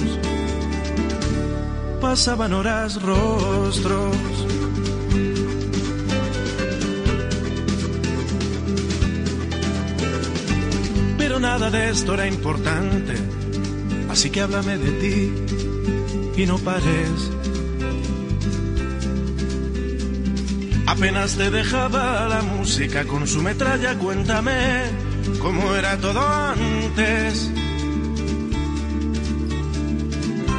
Pasaban 2.01 2.53
horas 2.53 3.01
rostros. 3.01 4.17
Pero 11.19 11.39
nada 11.39 11.71
de 11.71 11.91
esto 11.91 12.15
era 12.15 12.27
importante. 12.27 13.15
Así 14.11 14.31
que 14.31 14.41
háblame 14.41 14.77
de 14.77 14.91
ti 14.93 16.43
y 16.43 16.47
no 16.47 16.59
pares. 16.59 17.38
Apenas 20.99 21.37
te 21.37 21.49
dejaba 21.49 22.27
la 22.27 22.43
música 22.43 23.05
con 23.05 23.25
su 23.29 23.41
metralla, 23.41 23.97
cuéntame 23.97 24.83
cómo 25.39 25.77
era 25.77 25.97
todo 25.97 26.21
antes. 26.21 27.53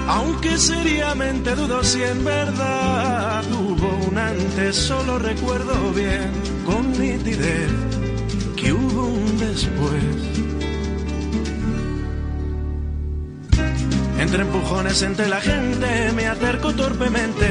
Aunque 0.08 0.58
seriamente 0.58 1.54
dudo 1.56 1.84
si 1.84 2.02
en 2.04 2.24
verdad 2.24 3.44
hubo 3.52 4.08
un 4.10 4.18
antes, 4.18 4.78
solo 4.78 5.20
recuerdo 5.20 5.92
bien 5.92 6.32
con 6.66 6.90
nitidez 6.94 7.72
que 8.56 8.72
hubo 8.72 9.08
un 9.08 9.40
después. 9.40 10.04
Entre 14.20 14.42
empujones 14.44 15.02
entre 15.02 15.28
la 15.28 15.42
gente 15.42 16.14
me 16.16 16.28
acerco 16.28 16.74
torpemente 16.74 17.48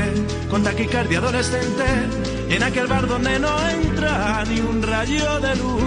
con 0.48 0.62
taquicardia 0.62 1.18
adolescente 1.18 2.37
en 2.50 2.62
aquel 2.62 2.86
bar 2.86 3.06
donde 3.06 3.38
no 3.38 3.68
entra 3.68 4.44
ni 4.48 4.60
un 4.60 4.82
rayo 4.82 5.40
de 5.40 5.56
luz. 5.56 5.82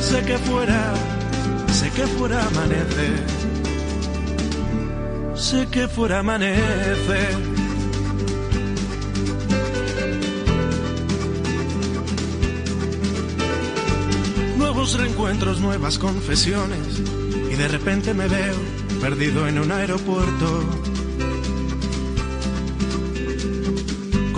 Sé 0.00 0.22
que 0.24 0.38
fuera, 0.38 0.94
sé 1.72 1.90
que 1.90 2.06
fuera 2.06 2.46
amanecer, 2.46 3.24
sé 5.34 5.66
que 5.68 5.88
fuera 5.88 6.20
amanecer. 6.20 7.36
Nuevos 14.56 14.94
reencuentros, 14.98 15.60
nuevas 15.60 15.98
confesiones 15.98 17.00
y 17.50 17.54
de 17.54 17.68
repente 17.68 18.14
me 18.14 18.28
veo 18.28 18.54
perdido 19.00 19.46
en 19.46 19.58
un 19.58 19.72
aeropuerto. 19.72 20.95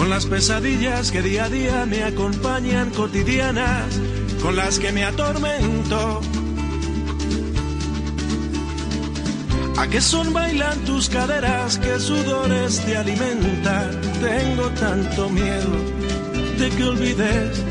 Las 0.08 0.24
pesadillas 0.24 1.12
que 1.12 1.22
día 1.22 1.44
a 1.44 1.48
día 1.50 1.86
me 1.86 2.02
acompañan 2.02 2.90
cotidianas, 2.90 4.00
con 4.42 4.56
las 4.56 4.78
que 4.78 4.90
me 4.90 5.04
atormento. 5.04 6.20
¿A 9.76 9.86
qué 9.86 10.00
son 10.00 10.32
bailan 10.32 10.78
tus 10.86 11.08
caderas? 11.08 11.78
¿Qué 11.78 12.00
sudores 12.00 12.80
te 12.84 12.96
alimentan? 12.96 14.00
Tengo 14.20 14.70
tanto 14.70 15.28
miedo 15.28 15.70
de 16.58 16.70
que 16.70 16.84
olvides 16.84 17.62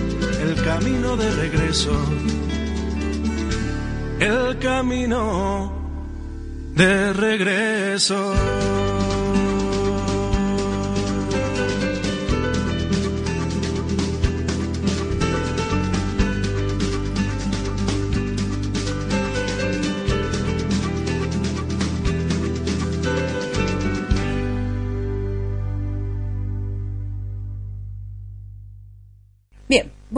el 0.41 0.63
camino 0.63 1.17
de 1.17 1.32
regreso. 1.32 1.91
El 4.19 4.60
camino 4.60 5.73
de 6.76 7.13
regreso. 7.13 8.87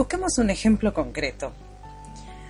Busquemos 0.00 0.38
un 0.38 0.48
ejemplo 0.48 0.94
concreto. 0.94 1.52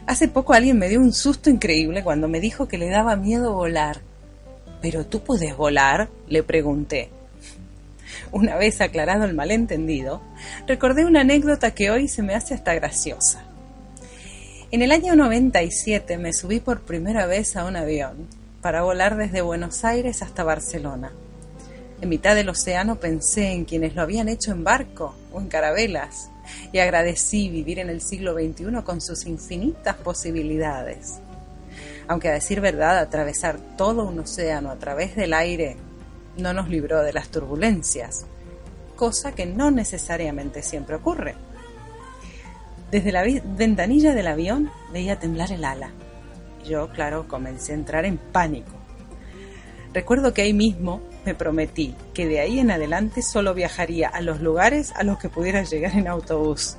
Hace 0.07 0.29
poco 0.29 0.53
alguien 0.53 0.79
me 0.79 0.89
dio 0.89 1.01
un 1.01 1.13
susto 1.13 1.51
increíble 1.51 2.05
cuando 2.05 2.29
me 2.29 2.39
dijo 2.39 2.69
que 2.69 2.79
le 2.79 2.89
daba 2.89 3.17
miedo 3.17 3.55
volar. 3.55 4.03
¿Pero 4.81 5.05
tú 5.05 5.25
puedes 5.25 5.57
volar? 5.57 6.09
le 6.29 6.45
pregunté. 6.45 7.11
Una 8.31 8.55
vez 8.55 8.81
aclarado 8.81 9.25
el 9.25 9.35
malentendido, 9.35 10.23
recordé 10.69 11.05
una 11.05 11.23
anécdota 11.23 11.73
que 11.73 11.91
hoy 11.91 12.07
se 12.07 12.23
me 12.23 12.37
hace 12.37 12.55
hasta 12.55 12.73
graciosa. 12.75 13.43
En 14.71 14.83
el 14.83 14.93
año 14.93 15.17
97 15.17 16.19
me 16.19 16.33
subí 16.33 16.61
por 16.61 16.83
primera 16.83 17.27
vez 17.27 17.57
a 17.57 17.65
un 17.65 17.75
avión 17.75 18.29
para 18.63 18.83
volar 18.83 19.17
desde 19.17 19.41
Buenos 19.41 19.85
Aires 19.85 20.23
hasta 20.23 20.45
Barcelona. 20.45 21.11
En 22.01 22.11
mitad 22.11 22.37
del 22.37 22.49
océano 22.49 23.01
pensé 23.01 23.51
en 23.51 23.65
quienes 23.65 23.97
lo 23.97 24.03
habían 24.03 24.29
hecho 24.29 24.53
en 24.53 24.63
barco 24.63 25.17
o 25.33 25.41
en 25.41 25.49
carabelas 25.49 26.30
y 26.73 26.79
agradecí 26.79 27.49
vivir 27.49 27.79
en 27.79 27.91
el 27.91 28.01
siglo 28.01 28.35
XXI 28.35 28.83
con 28.85 29.01
sus 29.01 29.27
infinitas 29.27 29.97
posibilidades. 29.97 31.21
Aunque 32.09 32.29
a 32.29 32.33
decir 32.33 32.61
verdad, 32.61 32.99
atravesar 32.99 33.59
todo 33.77 34.05
un 34.05 34.19
océano 34.19 34.71
a 34.71 34.77
través 34.77 35.15
del 35.17 35.33
aire 35.33 35.77
no 36.37 36.53
nos 36.53 36.69
libró 36.69 37.03
de 37.03 37.13
las 37.13 37.29
turbulencias, 37.29 38.27
cosa 38.97 39.33
que 39.33 39.47
no 39.47 39.71
necesariamente 39.71 40.63
siempre 40.63 40.97
ocurre. 40.97 41.35
Desde 42.91 43.13
la 43.13 43.23
ventanilla 43.23 44.15
del 44.15 44.27
avión 44.27 44.71
veía 44.93 45.19
temblar 45.19 45.53
el 45.53 45.65
ala. 45.65 45.91
Yo, 46.65 46.91
claro, 46.91 47.29
comencé 47.29 47.73
a 47.73 47.77
entrar 47.77 48.05
en 48.05 48.19
pánico. 48.19 48.73
Recuerdo 49.95 50.35
que 50.35 50.43
ahí 50.43 50.53
mismo 50.53 51.01
me 51.25 51.35
prometí 51.35 51.95
que 52.15 52.27
de 52.27 52.41
ahí 52.41 52.59
en 52.59 52.71
adelante 52.71 53.23
solo 53.23 53.55
viajaría 53.55 54.09
a 54.09 54.21
los 54.21 54.41
lugares 54.41 54.93
a 54.97 55.05
los 55.05 55.19
que 55.19 55.29
pudiera 55.29 55.63
llegar 55.63 55.95
en 55.97 56.09
autobús. 56.09 56.77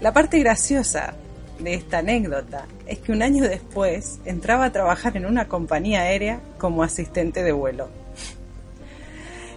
La 0.00 0.12
parte 0.12 0.38
graciosa 0.38 1.14
de 1.58 1.74
esta 1.74 1.98
anécdota 1.98 2.66
es 2.86 2.98
que 2.98 3.12
un 3.12 3.22
año 3.22 3.44
después 3.44 4.18
entraba 4.24 4.66
a 4.66 4.72
trabajar 4.72 5.16
en 5.16 5.26
una 5.26 5.48
compañía 5.48 6.02
aérea 6.02 6.40
como 6.58 6.82
asistente 6.82 7.42
de 7.42 7.52
vuelo. 7.52 7.88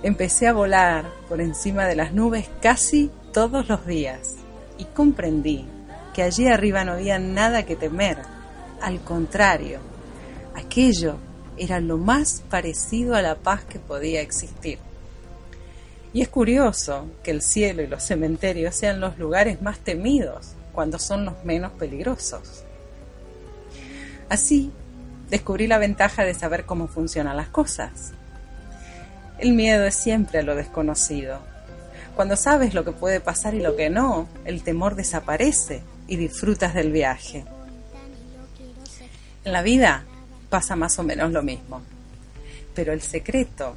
Empecé 0.04 0.48
a 0.48 0.54
volar 0.54 1.06
por 1.28 1.42
encima 1.42 1.86
de 1.88 1.96
las 1.96 2.14
nubes 2.14 2.48
casi 2.62 3.10
todos 3.34 3.68
los 3.68 3.88
días 3.88 4.36
y 4.78 4.86
comprendí 4.86 5.66
que 6.14 6.22
allí 6.22 6.48
arriba 6.48 6.86
no 6.86 6.94
había 6.94 7.18
nada 7.18 7.66
que 7.66 7.76
temer. 7.76 8.18
Al 8.82 9.00
contrario, 9.02 9.80
aquello 10.54 11.18
era 11.58 11.80
lo 11.80 11.98
más 11.98 12.44
parecido 12.50 13.16
a 13.16 13.22
la 13.22 13.36
paz 13.36 13.64
que 13.64 13.80
podía 13.80 14.22
existir. 14.22 14.80
Y 16.14 16.22
es 16.22 16.30
curioso 16.30 17.08
que 17.24 17.32
el 17.32 17.42
cielo 17.42 17.82
y 17.82 17.88
los 17.88 18.04
cementerios 18.04 18.76
sean 18.76 19.00
los 19.00 19.18
lugares 19.18 19.62
más 19.62 19.80
temidos 19.80 20.54
cuando 20.72 20.98
son 20.98 21.26
los 21.26 21.44
menos 21.44 21.72
peligrosos. 21.74 22.64
Así, 24.30 24.72
descubrí 25.30 25.68
la 25.68 25.78
ventaja 25.78 26.24
de 26.24 26.34
saber 26.34 26.66
cómo 26.66 26.88
funcionan 26.88 27.38
las 27.38 27.50
cosas. 27.50 28.14
El 29.40 29.54
miedo 29.54 29.86
es 29.86 29.96
siempre 29.96 30.40
a 30.40 30.44
lo 30.44 30.56
desconocido. 30.56 31.40
Cuando 32.16 32.38
sabes 32.38 32.74
lo 32.74 32.86
que 32.86 32.94
puede 32.94 33.20
pasar 33.20 33.54
y 33.54 33.62
lo 33.62 33.76
que 33.76 33.90
no, 33.90 34.30
el 34.46 34.64
temor 34.64 34.96
desaparece 34.96 35.84
y 36.08 36.16
disfrutas 36.16 36.74
del 36.74 36.94
viaje. 36.94 37.44
En 39.44 39.52
la 39.52 39.62
vida 39.62 40.06
pasa 40.50 40.76
más 40.76 40.98
o 41.00 41.04
menos 41.04 41.32
lo 41.32 41.44
mismo. 41.44 41.82
Pero 42.74 42.94
el 42.94 43.02
secreto 43.02 43.76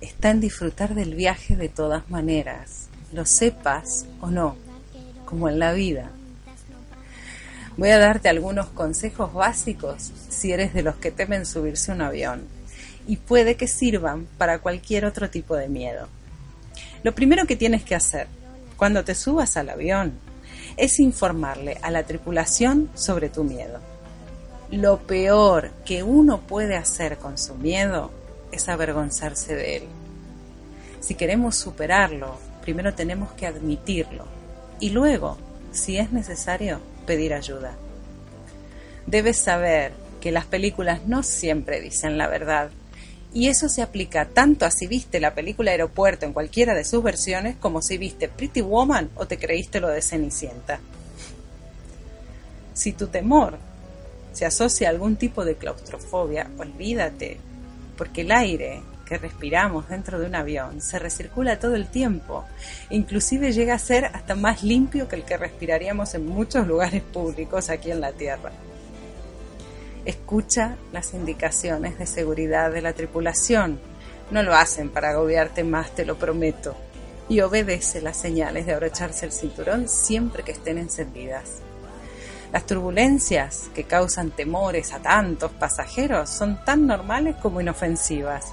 está 0.00 0.30
en 0.30 0.40
disfrutar 0.40 0.94
del 0.94 1.14
viaje 1.14 1.56
de 1.56 1.68
todas 1.68 2.08
maneras, 2.10 2.88
lo 3.12 3.26
sepas 3.26 4.06
o 4.20 4.30
no, 4.30 4.56
como 5.24 5.48
en 5.48 5.58
la 5.58 5.72
vida. 5.72 6.10
Voy 7.76 7.90
a 7.90 7.98
darte 7.98 8.28
algunos 8.28 8.66
consejos 8.66 9.32
básicos 9.32 10.12
si 10.28 10.52
eres 10.52 10.74
de 10.74 10.82
los 10.82 10.96
que 10.96 11.10
temen 11.10 11.46
subirse 11.46 11.92
a 11.92 11.94
un 11.94 12.02
avión 12.02 12.42
y 13.06 13.16
puede 13.16 13.56
que 13.56 13.66
sirvan 13.66 14.26
para 14.38 14.58
cualquier 14.58 15.04
otro 15.04 15.30
tipo 15.30 15.56
de 15.56 15.68
miedo. 15.68 16.08
Lo 17.02 17.14
primero 17.14 17.46
que 17.46 17.56
tienes 17.56 17.82
que 17.82 17.94
hacer 17.94 18.26
cuando 18.76 19.04
te 19.04 19.14
subas 19.14 19.56
al 19.56 19.70
avión 19.70 20.12
es 20.76 21.00
informarle 21.00 21.78
a 21.82 21.90
la 21.90 22.04
tripulación 22.04 22.90
sobre 22.94 23.28
tu 23.28 23.44
miedo. 23.44 23.89
Lo 24.70 24.98
peor 24.98 25.72
que 25.84 26.04
uno 26.04 26.42
puede 26.42 26.76
hacer 26.76 27.16
con 27.16 27.38
su 27.38 27.56
miedo 27.56 28.12
es 28.52 28.68
avergonzarse 28.68 29.56
de 29.56 29.78
él. 29.78 29.82
Si 31.00 31.16
queremos 31.16 31.56
superarlo, 31.56 32.38
primero 32.62 32.94
tenemos 32.94 33.32
que 33.32 33.48
admitirlo 33.48 34.26
y 34.78 34.90
luego, 34.90 35.38
si 35.72 35.96
es 35.96 36.12
necesario, 36.12 36.78
pedir 37.04 37.34
ayuda. 37.34 37.72
Debes 39.06 39.38
saber 39.38 39.92
que 40.20 40.30
las 40.30 40.44
películas 40.44 41.00
no 41.04 41.24
siempre 41.24 41.80
dicen 41.80 42.16
la 42.16 42.28
verdad 42.28 42.70
y 43.34 43.48
eso 43.48 43.68
se 43.68 43.82
aplica 43.82 44.26
tanto 44.26 44.66
a 44.66 44.70
si 44.70 44.86
viste 44.86 45.18
la 45.18 45.34
película 45.34 45.72
Aeropuerto 45.72 46.26
en 46.26 46.32
cualquiera 46.32 46.74
de 46.74 46.84
sus 46.84 47.02
versiones 47.02 47.56
como 47.56 47.82
si 47.82 47.98
viste 47.98 48.28
Pretty 48.28 48.60
Woman 48.60 49.10
o 49.16 49.26
te 49.26 49.36
creíste 49.36 49.80
lo 49.80 49.88
de 49.88 50.00
Cenicienta. 50.00 50.78
Si 52.72 52.92
tu 52.92 53.08
temor 53.08 53.58
se 54.32 54.46
asocia 54.46 54.88
a 54.88 54.90
algún 54.90 55.16
tipo 55.16 55.44
de 55.44 55.56
claustrofobia, 55.56 56.50
olvídate, 56.58 57.38
porque 57.96 58.22
el 58.22 58.32
aire 58.32 58.82
que 59.04 59.18
respiramos 59.18 59.88
dentro 59.88 60.20
de 60.20 60.26
un 60.26 60.36
avión 60.36 60.80
se 60.80 60.98
recircula 61.00 61.58
todo 61.58 61.74
el 61.74 61.88
tiempo, 61.88 62.44
inclusive 62.90 63.52
llega 63.52 63.74
a 63.74 63.78
ser 63.78 64.04
hasta 64.04 64.36
más 64.36 64.62
limpio 64.62 65.08
que 65.08 65.16
el 65.16 65.24
que 65.24 65.36
respiraríamos 65.36 66.14
en 66.14 66.26
muchos 66.26 66.66
lugares 66.66 67.02
públicos 67.02 67.70
aquí 67.70 67.90
en 67.90 68.00
la 68.00 68.12
Tierra. 68.12 68.52
Escucha 70.04 70.76
las 70.92 71.12
indicaciones 71.12 71.98
de 71.98 72.06
seguridad 72.06 72.70
de 72.70 72.80
la 72.80 72.94
tripulación. 72.94 73.78
No 74.30 74.42
lo 74.42 74.54
hacen 74.54 74.88
para 74.88 75.10
agobiarte 75.10 75.64
más, 75.64 75.94
te 75.94 76.06
lo 76.06 76.16
prometo. 76.16 76.76
y 77.28 77.42
obedece 77.42 78.00
las 78.00 78.16
señales 78.16 78.66
de 78.66 78.74
abrocharse 78.74 79.24
el 79.24 79.30
cinturón 79.30 79.88
siempre 79.88 80.42
que 80.42 80.50
estén 80.50 80.78
encendidas. 80.78 81.62
Las 82.52 82.66
turbulencias 82.66 83.70
que 83.74 83.84
causan 83.84 84.30
temores 84.30 84.92
a 84.92 84.98
tantos 84.98 85.52
pasajeros 85.52 86.30
son 86.30 86.64
tan 86.64 86.86
normales 86.86 87.36
como 87.36 87.60
inofensivas. 87.60 88.52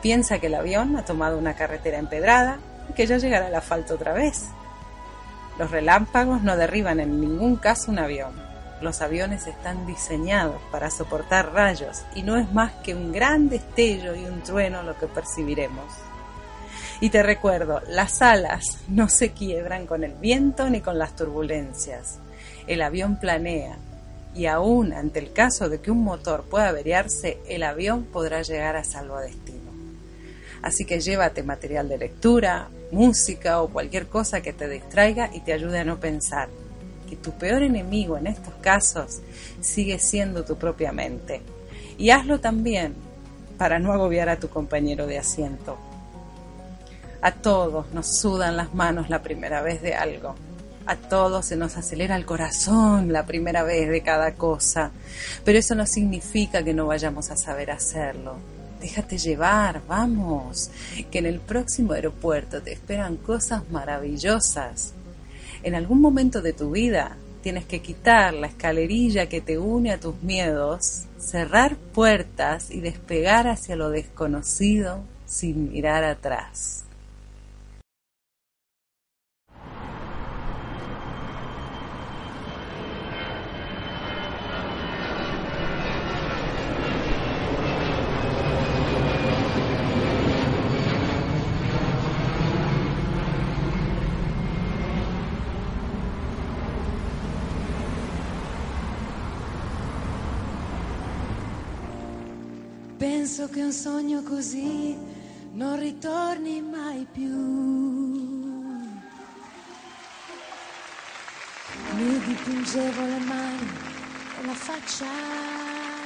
Piensa 0.00 0.38
que 0.38 0.46
el 0.46 0.54
avión 0.54 0.96
ha 0.96 1.04
tomado 1.04 1.36
una 1.36 1.54
carretera 1.54 1.98
empedrada 1.98 2.58
y 2.88 2.92
que 2.92 3.06
ya 3.06 3.18
llegará 3.18 3.46
al 3.46 3.54
asfalto 3.56 3.94
otra 3.94 4.12
vez. 4.12 4.44
Los 5.58 5.72
relámpagos 5.72 6.42
no 6.42 6.56
derriban 6.56 7.00
en 7.00 7.20
ningún 7.20 7.56
caso 7.56 7.90
un 7.90 7.98
avión. 7.98 8.32
Los 8.80 9.00
aviones 9.00 9.48
están 9.48 9.86
diseñados 9.86 10.60
para 10.70 10.90
soportar 10.90 11.52
rayos 11.52 12.02
y 12.14 12.22
no 12.22 12.36
es 12.36 12.52
más 12.52 12.72
que 12.84 12.94
un 12.94 13.10
gran 13.10 13.48
destello 13.48 14.14
y 14.14 14.26
un 14.26 14.42
trueno 14.42 14.82
lo 14.82 14.96
que 14.98 15.06
percibiremos. 15.06 15.92
Y 17.00 17.10
te 17.10 17.22
recuerdo, 17.22 17.82
las 17.88 18.22
alas 18.22 18.78
no 18.88 19.08
se 19.08 19.32
quiebran 19.32 19.86
con 19.86 20.04
el 20.04 20.12
viento 20.14 20.70
ni 20.70 20.80
con 20.80 20.98
las 20.98 21.16
turbulencias. 21.16 22.20
El 22.66 22.82
avión 22.82 23.18
planea 23.18 23.78
y 24.34 24.46
aún 24.46 24.92
ante 24.92 25.18
el 25.18 25.32
caso 25.32 25.68
de 25.68 25.80
que 25.80 25.90
un 25.90 26.04
motor 26.04 26.44
pueda 26.44 26.68
averiarse, 26.68 27.38
el 27.48 27.62
avión 27.62 28.04
podrá 28.04 28.42
llegar 28.42 28.76
a 28.76 28.84
salvo 28.84 29.18
destino. 29.18 29.56
Así 30.62 30.84
que 30.84 31.00
llévate 31.00 31.42
material 31.42 31.88
de 31.88 31.98
lectura, 31.98 32.68
música 32.90 33.62
o 33.62 33.68
cualquier 33.68 34.08
cosa 34.08 34.40
que 34.40 34.52
te 34.52 34.68
distraiga 34.68 35.30
y 35.32 35.40
te 35.40 35.52
ayude 35.52 35.78
a 35.78 35.84
no 35.84 36.00
pensar. 36.00 36.48
Que 37.08 37.16
tu 37.16 37.32
peor 37.32 37.62
enemigo 37.62 38.18
en 38.18 38.26
estos 38.26 38.54
casos 38.54 39.20
sigue 39.60 39.98
siendo 39.98 40.44
tu 40.44 40.56
propia 40.56 40.92
mente. 40.92 41.40
Y 41.98 42.10
hazlo 42.10 42.40
también 42.40 42.94
para 43.58 43.78
no 43.78 43.92
agobiar 43.92 44.28
a 44.28 44.38
tu 44.38 44.48
compañero 44.48 45.06
de 45.06 45.18
asiento. 45.18 45.78
A 47.22 47.32
todos 47.32 47.92
nos 47.92 48.18
sudan 48.18 48.56
las 48.56 48.74
manos 48.74 49.08
la 49.08 49.22
primera 49.22 49.62
vez 49.62 49.80
de 49.82 49.94
algo. 49.94 50.34
A 50.86 50.96
todos 50.96 51.46
se 51.46 51.56
nos 51.56 51.76
acelera 51.76 52.16
el 52.16 52.24
corazón 52.24 53.12
la 53.12 53.26
primera 53.26 53.64
vez 53.64 53.88
de 53.88 54.02
cada 54.02 54.34
cosa. 54.34 54.92
Pero 55.44 55.58
eso 55.58 55.74
no 55.74 55.86
significa 55.86 56.62
que 56.62 56.74
no 56.74 56.86
vayamos 56.86 57.30
a 57.30 57.36
saber 57.36 57.70
hacerlo 57.70 58.36
déjate 58.80 59.18
llevar, 59.18 59.82
vamos, 59.88 60.70
que 61.10 61.18
en 61.18 61.26
el 61.26 61.40
próximo 61.40 61.92
aeropuerto 61.92 62.62
te 62.62 62.72
esperan 62.72 63.16
cosas 63.16 63.68
maravillosas. 63.70 64.92
En 65.62 65.74
algún 65.74 66.00
momento 66.00 66.42
de 66.42 66.52
tu 66.52 66.70
vida 66.70 67.16
tienes 67.42 67.64
que 67.64 67.80
quitar 67.80 68.34
la 68.34 68.48
escalerilla 68.48 69.28
que 69.28 69.40
te 69.40 69.58
une 69.58 69.92
a 69.92 69.98
tus 69.98 70.22
miedos, 70.22 71.02
cerrar 71.18 71.76
puertas 71.76 72.70
y 72.70 72.80
despegar 72.80 73.48
hacia 73.48 73.76
lo 73.76 73.90
desconocido 73.90 75.00
sin 75.26 75.72
mirar 75.72 76.04
atrás. 76.04 76.75
Penso 103.36 103.52
che 103.52 103.62
un 103.62 103.72
sogno 103.72 104.22
così 104.22 104.96
non 105.52 105.78
ritorni 105.78 106.62
mai 106.62 107.06
più. 107.12 107.28
Mi 111.96 112.18
dipingevo 112.24 113.02
le 113.02 113.18
mani 113.18 113.68
e 114.40 114.46
la 114.46 114.54
faccia 114.54 115.04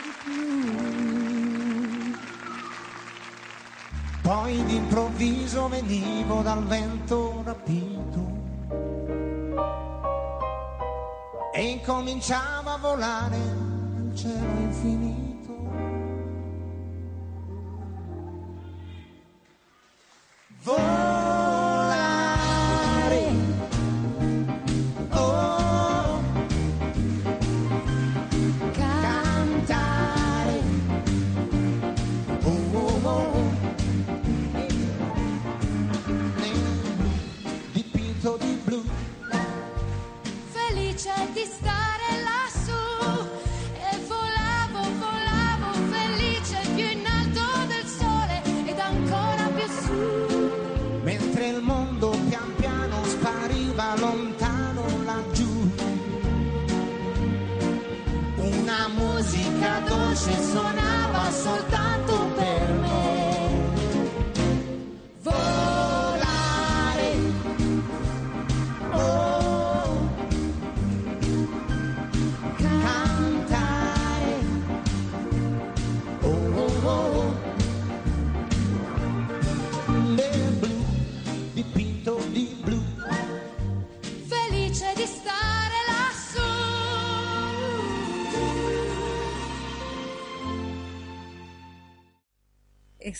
di 0.03 0.13
più. 0.25 0.73
Poi 4.23 4.65
d'improvviso 4.65 5.69
venivo 5.69 6.43
dal 6.43 6.65
vento 6.65 7.43
rapito 7.45 8.39
e 11.55 11.63
incominciavo 11.63 12.71
a 12.71 12.79
volare 12.79 13.39
nel 13.39 14.17
cielo 14.17 14.59
infinito. 14.63 15.10
Volare. 20.71 21.30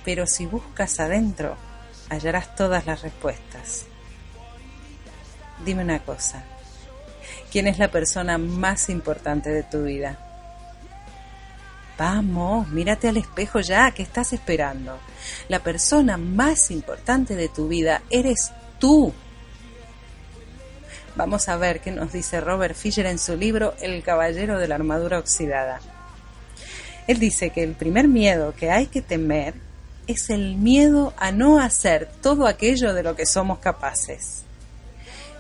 pero 0.06 0.28
si 0.28 0.46
buscas 0.46 1.00
adentro 1.00 1.58
hallarás 2.10 2.56
todas 2.56 2.86
las 2.86 3.02
respuestas. 3.02 3.86
Dime 5.66 5.84
una 5.84 6.00
cosa, 6.00 6.44
¿quién 7.52 7.66
es 7.66 7.80
la 7.80 7.90
persona 7.90 8.38
más 8.38 8.90
importante 8.90 9.50
de 9.50 9.64
tu 9.64 9.84
vida? 9.84 10.20
Vamos, 11.98 12.70
mírate 12.70 13.10
al 13.10 13.18
espejo 13.18 13.62
ya, 13.62 13.92
¿qué 13.92 14.04
estás 14.04 14.32
esperando? 14.32 14.98
La 15.48 15.60
persona 15.60 16.18
más 16.18 16.70
importante 16.70 17.36
de 17.36 17.50
tu 17.50 17.68
vida 17.68 18.04
eres 18.12 18.52
tú. 18.78 19.12
Vamos 21.20 21.50
a 21.50 21.58
ver 21.58 21.82
qué 21.82 21.92
nos 21.92 22.14
dice 22.14 22.40
Robert 22.40 22.78
Fisher 22.78 23.06
en 23.06 23.20
su 23.20 23.36
libro 23.36 23.74
El 23.82 24.02
Caballero 24.04 24.58
de 24.58 24.70
la 24.70 24.76
Armadura 24.76 25.20
Oxidada. 25.20 25.82
Él 27.08 27.20
dice 27.20 27.50
que 27.50 27.62
el 27.62 27.74
primer 27.74 28.08
miedo 28.08 28.54
que 28.56 28.72
hay 28.72 28.88
que 28.88 29.02
temer 29.02 29.54
es 30.08 30.30
el 30.30 30.56
miedo 30.56 31.14
a 31.18 31.34
no 31.34 31.60
hacer 31.60 32.10
todo 32.22 32.48
aquello 32.48 32.94
de 32.94 33.04
lo 33.04 33.18
que 33.18 33.26
somos 33.26 33.60
capaces. 33.60 34.44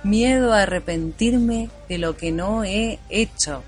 Miedo 0.04 0.52
a 0.52 0.64
arrepentirme 0.64 1.70
de 1.88 1.98
lo 1.98 2.18
que 2.18 2.34
no 2.34 2.66
he 2.66 3.00
hecho. 3.08 3.64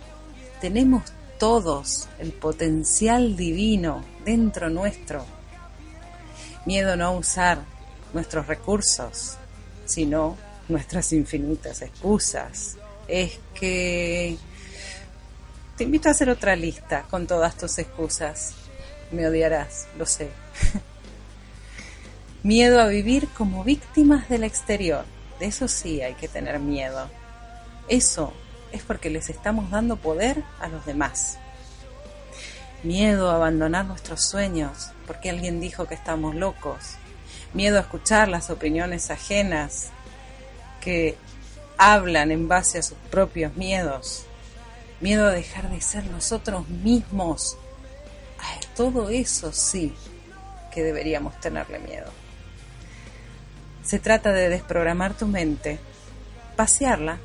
Tenemos 0.60 1.04
todos 1.40 2.10
el 2.20 2.34
potencial 2.34 3.38
divino 3.38 4.04
dentro 4.26 4.70
nuestro. 4.70 5.26
Miedo 6.66 6.92
a 6.92 6.98
no 6.98 7.14
usar 7.14 7.60
nuestros 8.14 8.48
recursos, 8.48 9.38
sino 9.86 10.36
nuestras 10.72 11.14
infinitas 11.14 11.82
excusas. 11.82 12.78
Es 13.08 13.40
que 13.54 14.38
te 15.78 15.84
invito 15.84 16.10
a 16.10 16.12
hacer 16.12 16.30
otra 16.30 16.56
lista 16.56 17.04
con 17.10 17.28
todas 17.28 17.58
tus 17.58 17.78
excusas. 17.78 18.54
Me 19.12 19.28
odiarás, 19.28 19.88
lo 19.98 20.06
sé. 20.06 20.30
miedo 22.44 22.80
a 22.82 22.88
vivir 22.88 23.28
como 23.38 23.64
víctimas 23.64 24.30
del 24.30 24.44
exterior. 24.44 25.06
De 25.40 25.48
eso 25.48 25.68
sí 25.68 26.02
hay 26.02 26.14
que 26.14 26.28
tener 26.28 26.60
miedo. 26.60 27.10
Eso 27.88 28.34
es 28.72 28.84
porque 28.84 29.10
les 29.10 29.30
estamos 29.30 29.70
dando 29.70 29.98
poder 29.98 30.44
a 30.60 30.68
los 30.68 30.86
demás. 30.86 31.38
Miedo 32.84 33.30
a 33.30 33.36
abandonar 33.36 33.86
nuestros 33.86 34.24
sueños 34.24 34.92
porque 35.06 35.30
alguien 35.30 35.60
dijo 35.60 35.86
que 35.86 35.94
estamos 35.94 36.36
locos. 36.36 36.96
Miedo 37.54 37.78
a 37.78 37.82
escuchar 37.82 38.28
las 38.28 38.50
opiniones 38.50 39.12
ajenas 39.12 39.90
que 40.82 41.16
hablan 41.78 42.32
en 42.32 42.48
base 42.48 42.80
a 42.80 42.84
sus 42.84 42.98
propios 43.10 43.56
miedos. 43.56 44.26
Miedo 45.00 45.28
a 45.28 45.32
dejar 45.32 45.70
de 45.70 45.82
ser 45.82 46.06
nosotros 46.06 46.68
mismos. 46.68 47.58
A 48.40 48.76
todo 48.76 49.10
eso 49.10 49.54
sí 49.54 49.94
que 50.72 50.84
deberíamos 50.84 51.40
tenerle 51.40 51.80
miedo. 51.80 52.12
Se 53.84 54.00
trata 54.00 54.32
de 54.32 54.50
desprogramar 54.50 55.14
tu 55.16 55.28
mente, 55.28 55.80
pasearla, 56.56 57.20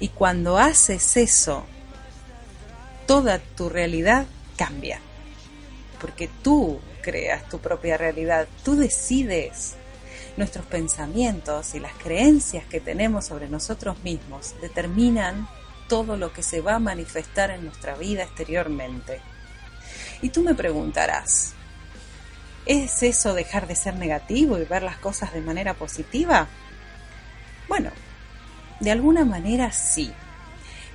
y 0.00 0.08
cuando 0.08 0.58
haces 0.58 1.16
eso, 1.16 1.64
toda 3.06 3.38
tu 3.38 3.68
realidad 3.68 4.26
cambia. 4.56 5.00
Porque 6.00 6.28
tú 6.42 6.80
creas 7.02 7.48
tu 7.48 7.58
propia 7.58 7.96
realidad, 7.96 8.48
tú 8.64 8.76
decides. 8.76 9.74
Nuestros 10.38 10.66
pensamientos 10.66 11.74
y 11.74 11.80
las 11.80 11.92
creencias 11.94 12.64
que 12.66 12.78
tenemos 12.78 13.26
sobre 13.26 13.48
nosotros 13.48 14.00
mismos 14.04 14.54
determinan 14.60 15.48
todo 15.88 16.16
lo 16.16 16.32
que 16.32 16.44
se 16.44 16.60
va 16.60 16.76
a 16.76 16.78
manifestar 16.78 17.50
en 17.50 17.64
nuestra 17.64 17.96
vida 17.96 18.22
exteriormente. 18.22 19.20
Y 20.22 20.28
tú 20.28 20.44
me 20.44 20.54
preguntarás, 20.54 21.54
¿es 22.66 23.02
eso 23.02 23.34
dejar 23.34 23.66
de 23.66 23.74
ser 23.74 23.96
negativo 23.96 24.58
y 24.58 24.64
ver 24.64 24.84
las 24.84 24.98
cosas 24.98 25.32
de 25.32 25.40
manera 25.40 25.74
positiva? 25.74 26.46
Bueno, 27.66 27.90
de 28.78 28.92
alguna 28.92 29.24
manera 29.24 29.72
sí. 29.72 30.12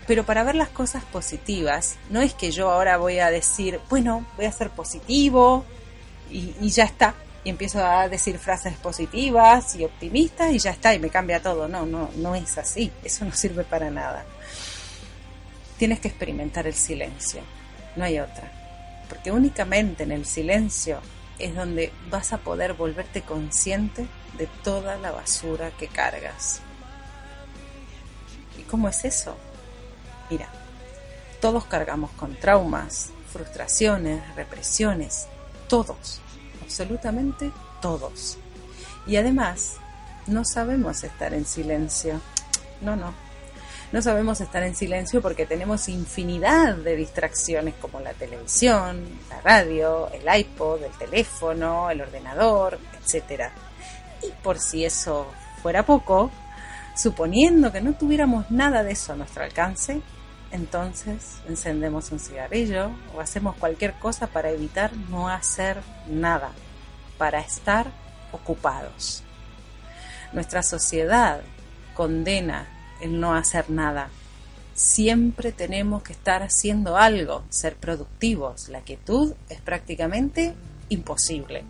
Pero 0.08 0.26
para 0.26 0.46
ver 0.46 0.56
las 0.56 0.70
cosas 0.70 1.04
positivas, 1.04 1.98
no 2.10 2.22
es 2.22 2.34
que 2.34 2.52
yo 2.52 2.72
ahora 2.72 2.96
voy 2.96 3.20
a 3.20 3.30
decir, 3.30 3.82
bueno, 3.90 4.26
voy 4.38 4.46
a 4.46 4.54
ser 4.54 4.70
positivo 4.70 5.66
y, 6.32 6.56
y 6.62 6.70
ya 6.70 6.86
está. 6.86 7.14
Y 7.44 7.50
empiezo 7.50 7.86
a 7.86 8.08
decir 8.08 8.40
frases 8.40 8.78
positivas 8.78 9.76
y 9.76 9.84
optimistas 9.84 10.52
y 10.52 10.60
ya 10.60 10.72
está 10.72 10.94
y 10.94 11.00
me 11.00 11.10
cambia 11.10 11.42
todo. 11.42 11.68
No, 11.68 11.86
no, 11.86 12.10
no 12.16 12.36
es 12.36 12.58
así. 12.58 12.92
Eso 13.04 13.26
no 13.26 13.34
sirve 13.34 13.64
para 13.64 13.90
nada. 13.90 14.26
Tienes 15.78 16.00
que 16.00 16.08
experimentar 16.08 16.68
el 16.68 16.74
silencio. 16.74 17.42
No 17.96 18.06
hay 18.06 18.20
otra. 18.20 18.52
Porque 19.10 19.32
únicamente 19.32 20.04
en 20.04 20.14
el 20.14 20.26
silencio 20.26 21.02
es 21.40 21.54
donde 21.56 21.92
vas 22.10 22.32
a 22.32 22.38
poder 22.38 22.74
volverte 22.74 23.22
consciente 23.22 24.08
de 24.38 24.48
toda 24.64 24.98
la 24.98 25.12
basura 25.12 25.72
que 25.72 25.88
cargas. 25.88 26.62
¿Y 28.58 28.62
cómo 28.64 28.88
es 28.88 29.04
eso? 29.04 29.36
Mira, 30.30 30.48
todos 31.42 31.66
cargamos 31.66 32.12
con 32.12 32.36
traumas, 32.36 33.10
frustraciones, 33.32 34.36
represiones, 34.36 35.28
todos, 35.68 36.22
absolutamente 36.74 37.52
todos. 37.82 38.40
Y 39.06 39.18
además, 39.18 39.76
no 40.26 40.44
sabemos 40.44 41.04
estar 41.04 41.32
en 41.34 41.46
silencio. 41.46 42.20
No, 42.82 42.96
no. 42.96 43.14
No 43.92 44.02
sabemos 44.02 44.42
estar 44.42 44.64
en 44.64 44.76
silencio 44.76 45.22
porque 45.22 45.46
tenemos 45.46 45.88
infinidad 45.88 46.76
de 46.76 46.96
distracciones 46.96 47.76
como 47.76 48.00
la 48.00 48.14
televisión, 48.14 49.06
la 49.30 49.40
radio, 49.42 50.10
el 50.12 50.40
iPod, 50.40 50.82
el 50.82 50.92
teléfono, 50.94 51.92
el 51.92 52.02
ordenador, 52.02 52.80
etc. 53.00 53.52
Y 54.24 54.32
por 54.42 54.58
si 54.58 54.84
eso 54.84 55.28
fuera 55.62 55.86
poco, 55.86 56.32
suponiendo 56.96 57.72
que 57.72 57.82
no 57.82 57.94
tuviéramos 57.94 58.50
nada 58.50 58.82
de 58.82 58.94
eso 58.94 59.14
a 59.14 59.16
nuestro 59.16 59.44
alcance, 59.44 60.02
entonces 60.52 61.38
encendemos 61.48 62.12
un 62.12 62.20
cigarrillo 62.20 62.90
o 63.16 63.22
hacemos 63.22 63.56
cualquier 63.58 63.94
cosa 63.94 64.26
para 64.26 64.50
evitar 64.50 64.92
no 65.10 65.30
hacer 65.30 65.82
nada, 66.08 66.52
para 67.24 67.40
estar 67.40 67.90
ocupados. 68.34 69.24
Nuestra 70.34 70.62
sociedad 70.62 71.40
condena 71.94 72.68
el 73.00 73.18
no 73.18 73.34
hacer 73.34 73.70
nada. 73.70 74.10
Siempre 74.74 75.54
tenemos 75.54 76.04
que 76.04 76.12
estar 76.12 76.44
haciendo 76.44 76.98
algo, 76.98 77.46
ser 77.48 77.78
productivos. 77.78 78.68
La 78.68 78.82
quietud 78.82 79.36
es 79.48 79.62
prácticamente 79.62 80.54
imposible. 80.90 81.64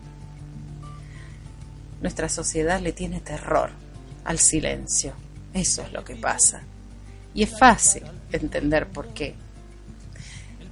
Nuestra 2.02 2.28
sociedad 2.28 2.80
le 2.80 2.90
tiene 2.90 3.20
terror 3.20 3.70
al 4.24 4.40
silencio. 4.40 5.12
Eso 5.52 5.82
es 5.82 5.92
lo 5.92 6.02
que 6.02 6.16
pasa. 6.16 6.62
Y 7.32 7.44
es 7.44 7.56
fácil 7.56 8.02
entender 8.32 8.88
por 8.88 9.14
qué. 9.14 9.36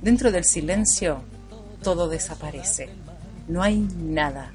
Dentro 0.02 0.32
del 0.32 0.42
silencio 0.44 1.22
todo 1.84 2.08
desaparece. 2.08 2.88
No 3.46 3.62
hay 3.62 3.78
nada. 3.78 4.52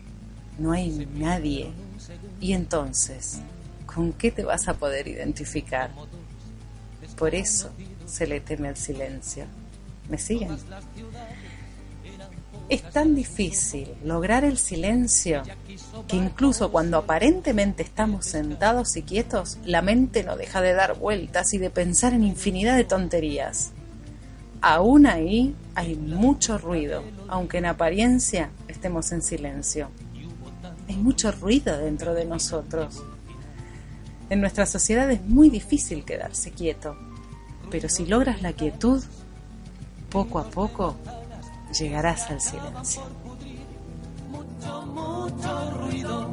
No 0.59 0.71
hay 0.71 1.07
nadie. 1.13 1.71
Y 2.39 2.53
entonces, 2.53 3.39
¿con 3.85 4.13
qué 4.13 4.31
te 4.31 4.43
vas 4.43 4.67
a 4.67 4.73
poder 4.75 5.07
identificar? 5.07 5.91
Por 7.17 7.35
eso 7.35 7.71
se 8.05 8.27
le 8.27 8.39
teme 8.39 8.67
al 8.67 8.77
silencio. 8.77 9.45
¿Me 10.09 10.17
siguen? 10.17 10.57
Es 12.69 12.83
tan 12.91 13.15
difícil 13.15 13.93
lograr 14.03 14.43
el 14.43 14.57
silencio 14.57 15.41
que 16.07 16.17
incluso 16.17 16.69
cuando 16.69 16.97
aparentemente 16.97 17.81
estamos 17.81 18.25
sentados 18.25 18.97
y 18.97 19.03
quietos, 19.03 19.57
la 19.63 19.81
mente 19.81 20.23
no 20.23 20.35
deja 20.35 20.59
de 20.61 20.73
dar 20.73 20.97
vueltas 20.97 21.53
y 21.53 21.59
de 21.59 21.69
pensar 21.69 22.13
en 22.13 22.23
infinidad 22.23 22.75
de 22.75 22.83
tonterías. 22.83 23.71
Aún 24.59 25.05
ahí 25.05 25.55
hay 25.75 25.95
mucho 25.95 26.57
ruido, 26.57 27.03
aunque 27.29 27.59
en 27.59 27.67
apariencia 27.67 28.49
estemos 28.67 29.13
en 29.13 29.21
silencio. 29.21 29.89
Hay 30.87 30.95
mucho 30.97 31.31
ruido 31.31 31.77
dentro 31.77 32.13
de 32.13 32.25
nosotros. 32.25 33.03
En 34.29 34.41
nuestra 34.41 34.65
sociedad 34.65 35.09
es 35.11 35.21
muy 35.21 35.49
difícil 35.49 36.03
quedarse 36.03 36.51
quieto, 36.51 36.97
pero 37.71 37.87
si 37.89 38.05
logras 38.05 38.41
la 38.41 38.53
quietud, 38.53 39.03
poco 40.09 40.39
a 40.39 40.49
poco 40.49 40.95
llegarás 41.77 42.29
al 42.29 42.41
silencio. 42.41 43.03
Mucho, 44.29 44.85
mucho 44.87 45.71
ruido. 45.79 46.29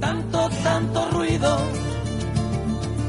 Tanto, 0.00 0.48
tanto 0.62 1.10
ruido. 1.10 1.58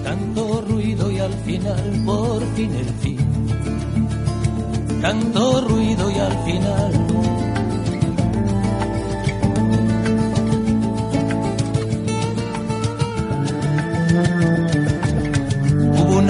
Tanto 0.03 0.61
ruido 0.61 1.11
y 1.11 1.19
al 1.19 1.33
final, 1.33 2.03
por 2.05 2.45
fin 2.55 2.75
el 2.75 2.89
fin. 2.95 3.17
Tanto 5.01 5.61
ruido 5.61 6.11
y 6.11 6.19
al 6.19 6.43
final. 6.43 7.40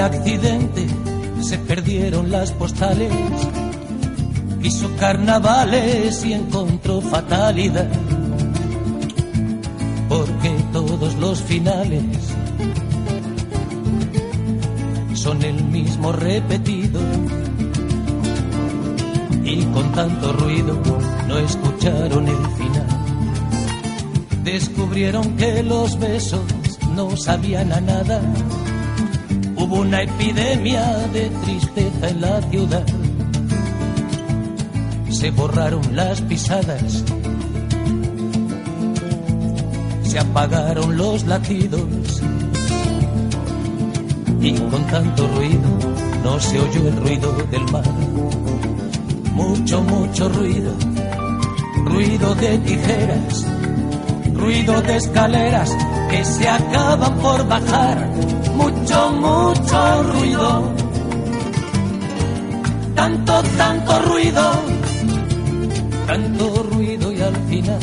Accidente, 0.01 0.87
se 1.41 1.57
perdieron 1.57 2.29
las 2.31 2.51
postales, 2.51 3.11
hizo 4.61 4.89
carnavales 4.97 6.23
y 6.25 6.33
encontró 6.33 7.01
fatalidad, 7.01 7.87
porque 10.09 10.51
todos 10.73 11.15
los 11.15 11.41
finales 11.41 12.03
son 15.13 15.41
el 15.43 15.63
mismo 15.65 16.11
repetido. 16.11 16.99
y 19.43 19.65
con 19.65 19.91
tanto 19.91 20.31
ruido 20.33 20.79
no 21.27 21.37
escucharon 21.37 22.27
el 22.27 22.45
final. 22.57 22.87
Descubrieron 24.43 25.35
que 25.35 25.61
los 25.61 25.99
besos 25.99 26.41
no 26.95 27.15
sabían 27.17 27.71
a 27.73 27.81
nada. 27.81 28.21
Hubo 29.71 29.83
una 29.83 30.01
epidemia 30.01 30.83
de 31.13 31.29
tristeza 31.45 32.09
en 32.09 32.19
la 32.19 32.41
ciudad. 32.41 32.85
Se 35.09 35.31
borraron 35.31 35.95
las 35.95 36.19
pisadas, 36.23 37.05
se 40.03 40.19
apagaron 40.19 40.97
los 40.97 41.23
latidos 41.23 42.21
y 44.41 44.51
con 44.59 44.87
tanto 44.87 45.25
ruido 45.35 45.69
no 46.21 46.37
se 46.37 46.59
oyó 46.59 46.87
el 46.89 46.97
ruido 46.97 47.31
del 47.49 47.71
mar. 47.71 47.89
Mucho, 49.33 49.81
mucho 49.83 50.27
ruido, 50.27 50.73
ruido 51.85 52.35
de 52.35 52.57
tijeras, 52.57 53.45
ruido 54.33 54.81
de 54.81 54.97
escaleras 54.97 55.77
que 56.09 56.25
se 56.25 56.49
acaban 56.49 57.17
por 57.19 57.47
bajar. 57.47 58.40
Mucho, 58.55 59.11
mucho 59.11 60.03
ruido, 60.03 60.73
tanto, 62.95 63.43
tanto 63.57 63.99
ruido, 64.01 64.51
tanto 66.07 66.63
ruido 66.71 67.11
y 67.11 67.21
al 67.21 67.35
final. 67.49 67.79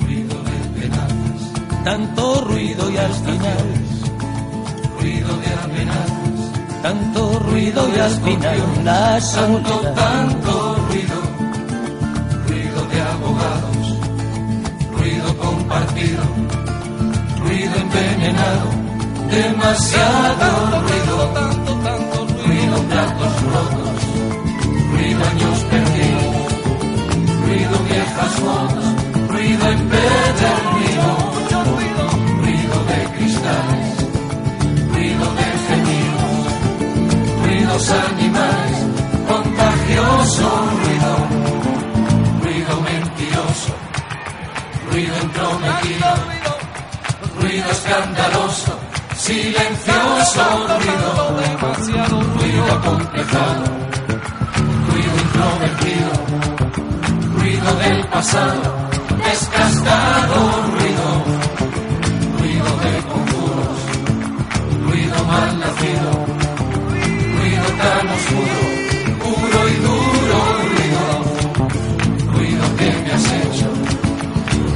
Ruido 0.00 0.36
de 0.48 0.80
penas, 0.80 1.12
tanto 1.84 2.40
ruido 2.44 2.90
y 2.90 2.96
al 2.96 3.12
final 3.12 3.90
ruido 5.00 5.36
de 5.36 5.46
amenazas, 5.64 6.82
tanto 6.82 7.38
ruido 7.40 7.88
y 7.94 7.98
al 7.98 8.10
final. 8.10 8.84
Tanto 9.94 10.76
ruido, 10.88 11.18
ruido 12.46 12.80
de 12.92 13.00
abogados, 13.00 13.98
ruido 14.98 15.38
compartido, 15.38 16.22
ruido 17.38 17.74
envenenado, 17.76 18.68
demasiado 19.30 20.80
ruido, 20.82 21.16
tanto, 21.34 21.74
tanto 21.86 22.26
ruido, 22.44 22.82
platos 22.88 23.42
rotos, 23.42 23.98
ruido 24.92 25.20
años 25.24 25.58
perdidos, 25.70 26.52
ruido 27.46 27.78
viejas 27.88 28.32
fotos, 28.44 29.28
ruido 29.28 29.64
empedernido, 29.70 31.10
ruido 32.40 32.84
de 32.84 33.16
cristales 33.16 34.00
ruido 35.00 35.34
de 35.34 35.48
gemidos, 35.66 36.44
ruidos 37.42 37.90
animales, 37.90 38.78
contagioso 39.28 40.48
ruido, 40.82 41.12
ruido 42.42 42.80
mentiroso, 42.82 43.74
ruido 44.90 45.16
entrometido, 45.16 46.08
ruido 47.40 47.70
escandaloso, 47.70 48.79
silencioso 49.20 50.42
ruido, 50.80 51.10
demasiado 51.40 52.22
ruido 52.22 52.64
acomplejado, 52.72 53.64
ruido 54.88 55.14
introvertido, 55.24 56.12
ruido 57.36 57.74
del 57.76 58.06
pasado, 58.08 58.88
descastado 59.24 60.36
ruido, 60.72 61.06
ruido 62.38 62.70
de 62.84 62.92
conjuros. 63.12 63.78
Ruido 64.88 65.24
mal 65.26 65.58
nacido, 65.60 66.10
ruido 67.36 67.66
tan 67.82 68.04
oscuro, 68.16 68.62
puro 69.22 69.60
y 69.68 69.76
duro 69.86 70.38
ruido, 70.72 71.04
ruido 72.32 72.64
que 72.78 72.90
me 73.04 73.12
has 73.12 73.26
hecho, 73.40 73.68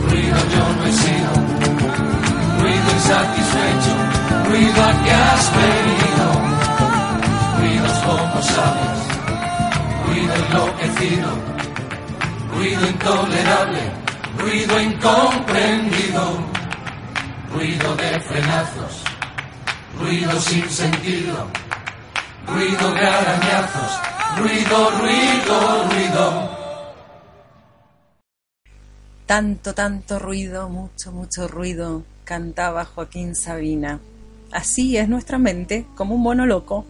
ruido 0.09 0.37
yo 0.55 0.65
no 0.77 0.85
he 0.87 0.93
sido, 0.93 1.33
ruido 2.61 2.89
insatisfecho, 2.95 3.95
ruido 4.49 4.83
a 4.83 4.93
que 5.03 5.11
has 5.11 5.45
venido, 5.57 6.27
ruidos 7.59 7.99
como 8.07 8.43
sabes, 8.43 9.01
ruido 10.07 10.35
enloquecido, 10.35 11.31
ruido 12.55 12.89
intolerable, 12.89 13.83
ruido 14.39 14.81
incomprendido, 14.81 16.25
ruido 17.53 17.97
de 17.97 18.21
frenazos. 18.21 19.05
Ruido 19.99 20.41
sin 20.41 20.69
sentido, 20.69 21.49
ruido 22.49 22.93
de 22.95 23.07
arañazos, 23.07 24.01
ruido, 24.37 24.91
ruido, 24.99 25.89
ruido. 25.89 26.51
Tanto, 29.25 29.73
tanto 29.73 30.19
ruido, 30.19 30.69
mucho, 30.69 31.13
mucho 31.13 31.47
ruido, 31.47 32.03
cantaba 32.25 32.85
Joaquín 32.85 33.37
Sabina. 33.37 34.01
Así 34.51 34.97
es 34.97 35.09
nuestra 35.09 35.39
mente, 35.39 35.87
como 35.95 36.15
un 36.15 36.23
mono 36.23 36.47
loco. 36.47 36.85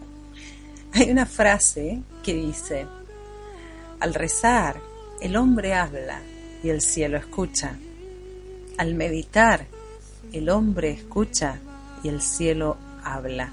Hay 0.93 1.09
una 1.09 1.25
frase 1.25 2.01
que 2.23 2.33
dice, 2.33 2.85
al 3.99 4.13
rezar, 4.13 4.79
el 5.21 5.35
hombre 5.35 5.73
habla 5.73 6.21
y 6.63 6.69
el 6.69 6.81
cielo 6.81 7.17
escucha. 7.17 7.77
Al 8.77 8.93
meditar, 8.93 9.65
el 10.31 10.49
hombre 10.49 10.91
escucha 10.91 11.59
y 12.03 12.09
el 12.09 12.21
cielo 12.21 12.77
habla. 13.03 13.51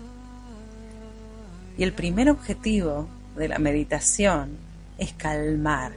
Y 1.78 1.82
el 1.84 1.92
primer 1.92 2.28
objetivo 2.30 3.08
de 3.36 3.48
la 3.48 3.58
meditación 3.58 4.58
es 4.98 5.12
calmar, 5.12 5.92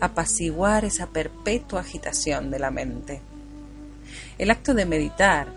apaciguar 0.00 0.84
esa 0.84 1.06
perpetua 1.06 1.80
agitación 1.80 2.50
de 2.50 2.58
la 2.58 2.70
mente. 2.70 3.20
El 4.38 4.50
acto 4.50 4.74
de 4.74 4.86
meditar, 4.86 5.48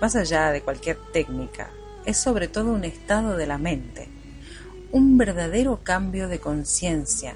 más 0.00 0.16
allá 0.16 0.50
de 0.52 0.62
cualquier 0.62 0.96
técnica, 1.12 1.70
es 2.04 2.16
sobre 2.16 2.48
todo 2.48 2.72
un 2.72 2.84
estado 2.84 3.36
de 3.36 3.46
la 3.46 3.58
mente, 3.58 4.08
un 4.92 5.18
verdadero 5.18 5.80
cambio 5.82 6.28
de 6.28 6.38
conciencia, 6.38 7.34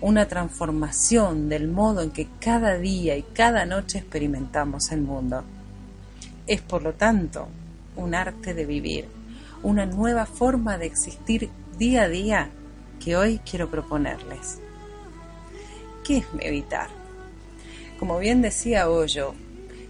una 0.00 0.28
transformación 0.28 1.48
del 1.48 1.68
modo 1.68 2.02
en 2.02 2.10
que 2.10 2.28
cada 2.40 2.76
día 2.78 3.16
y 3.16 3.22
cada 3.22 3.66
noche 3.66 3.98
experimentamos 3.98 4.92
el 4.92 5.02
mundo. 5.02 5.44
Es 6.46 6.60
por 6.62 6.82
lo 6.82 6.94
tanto 6.94 7.48
un 7.96 8.14
arte 8.14 8.54
de 8.54 8.66
vivir, 8.66 9.08
una 9.62 9.86
nueva 9.86 10.26
forma 10.26 10.78
de 10.78 10.86
existir 10.86 11.50
día 11.78 12.02
a 12.02 12.08
día 12.08 12.50
que 13.02 13.16
hoy 13.16 13.40
quiero 13.48 13.68
proponerles. 13.70 14.60
¿Qué 16.04 16.18
es 16.18 16.34
meditar? 16.34 16.88
Como 17.98 18.18
bien 18.18 18.42
decía 18.42 18.88
Hoyo, 18.88 19.34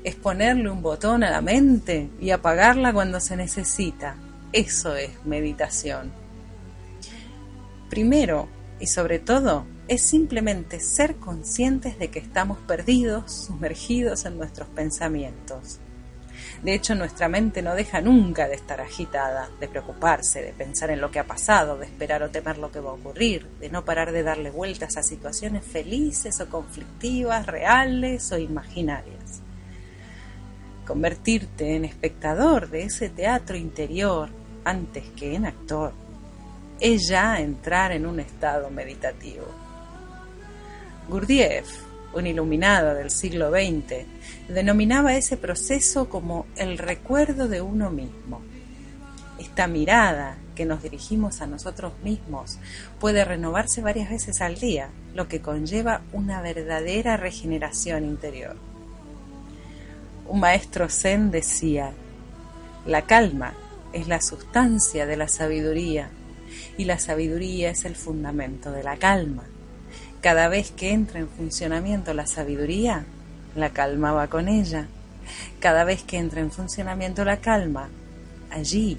es 0.07 0.15
ponerle 0.15 0.71
un 0.71 0.83
botón 0.83 1.25
a 1.25 1.31
la 1.33 1.41
mente 1.41 2.09
y 2.21 2.31
apagarla 2.31 2.93
cuando 2.93 3.19
se 3.19 3.37
necesita. 3.37 4.15
Eso 4.53 4.95
es 4.95 5.11
meditación. 5.25 6.13
Primero 7.91 8.49
y 8.79 8.87
sobre 8.87 9.19
todo 9.19 9.67
es 9.89 10.03
simplemente 10.03 10.79
ser 10.79 11.17
conscientes 11.17 11.99
de 11.99 12.09
que 12.09 12.21
estamos 12.21 12.59
perdidos, 12.69 13.33
sumergidos 13.33 14.27
en 14.27 14.39
nuestros 14.39 14.69
pensamientos. 14.69 15.81
De 16.63 16.73
hecho, 16.73 16.95
nuestra 16.95 17.29
mente 17.29 17.61
no 17.61 17.75
deja 17.75 18.01
nunca 18.01 18.47
de 18.47 18.55
estar 18.55 18.81
agitada, 18.81 19.51
de 19.59 19.67
preocuparse, 19.67 20.41
de 20.41 20.53
pensar 20.53 20.91
en 20.91 21.01
lo 21.01 21.11
que 21.11 21.19
ha 21.19 21.27
pasado, 21.27 21.79
de 21.79 21.87
esperar 21.87 22.23
o 22.23 22.31
temer 22.31 22.59
lo 22.59 22.71
que 22.71 22.79
va 22.79 22.91
a 22.91 22.95
ocurrir, 22.95 23.49
de 23.59 23.71
no 23.71 23.85
parar 23.85 24.13
de 24.13 24.23
darle 24.23 24.51
vueltas 24.51 24.97
a 24.97 25.03
situaciones 25.03 25.65
felices 25.65 26.41
o 26.41 26.49
conflictivas, 26.49 27.47
reales 27.47 28.31
o 28.31 28.39
imaginarias. 28.39 29.26
Convertirte 30.87 31.77
en 31.77 31.85
espectador 31.85 32.71
de 32.71 32.85
ese 32.85 33.09
teatro 33.09 33.57
interior 33.57 34.31
antes 34.65 35.05
que 35.17 35.35
en 35.35 35.47
actor 35.47 35.93
es 36.81 37.09
ya 37.09 37.41
entrar 37.41 37.93
en 37.93 38.07
un 38.07 38.21
estado 38.21 38.71
meditativo. 38.71 39.47
Gurdjieff 41.09 41.87
un 42.17 42.27
iluminado 42.27 42.95
del 42.95 43.11
siglo 43.11 43.51
XX, 43.51 44.07
denominaba 44.49 45.15
ese 45.15 45.37
proceso 45.37 46.09
como 46.09 46.47
el 46.57 46.79
recuerdo 46.79 47.47
de 47.47 47.61
uno 47.61 47.91
mismo. 47.91 48.41
Esta 49.39 49.67
mirada 49.67 50.39
que 50.55 50.65
nos 50.65 50.83
dirigimos 50.83 51.43
a 51.43 51.47
nosotros 51.47 51.93
mismos 52.03 52.59
puede 52.99 53.25
renovarse 53.25 53.83
varias 53.83 54.09
veces 54.09 54.41
al 54.41 54.55
día, 54.55 54.89
lo 55.15 55.29
que 55.29 55.43
conlleva 55.43 56.01
una 56.13 56.41
verdadera 56.41 57.19
regeneración 57.19 58.05
interior. 58.05 58.57
Un 60.29 60.41
maestro 60.41 60.89
zen 60.89 61.31
decía, 61.31 61.93
la 62.85 63.03
calma 63.03 63.55
es 63.93 64.09
la 64.09 64.21
sustancia 64.21 65.07
de 65.07 65.17
la 65.17 65.29
sabiduría 65.29 66.11
y 66.77 66.85
la 66.85 66.99
sabiduría 66.99 67.71
es 67.71 67.85
el 67.85 67.95
fundamento 67.95 68.73
de 68.73 68.83
la 68.83 68.97
calma. 68.97 69.45
Cada 70.21 70.49
vez 70.49 70.73
que 70.73 70.93
entra 70.93 71.21
en 71.21 71.29
funcionamiento 71.29 72.13
la 72.13 72.27
sabiduría, 72.27 73.07
la 73.55 73.71
calma 73.71 74.13
va 74.13 74.27
con 74.27 74.49
ella. 74.49 74.89
Cada 75.61 75.85
vez 75.85 76.03
que 76.03 76.19
entra 76.19 76.41
en 76.41 76.51
funcionamiento 76.51 77.25
la 77.25 77.39
calma, 77.39 77.89
allí 78.51 78.99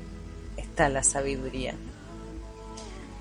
está 0.56 0.88
la 0.88 1.04
sabiduría. 1.04 1.76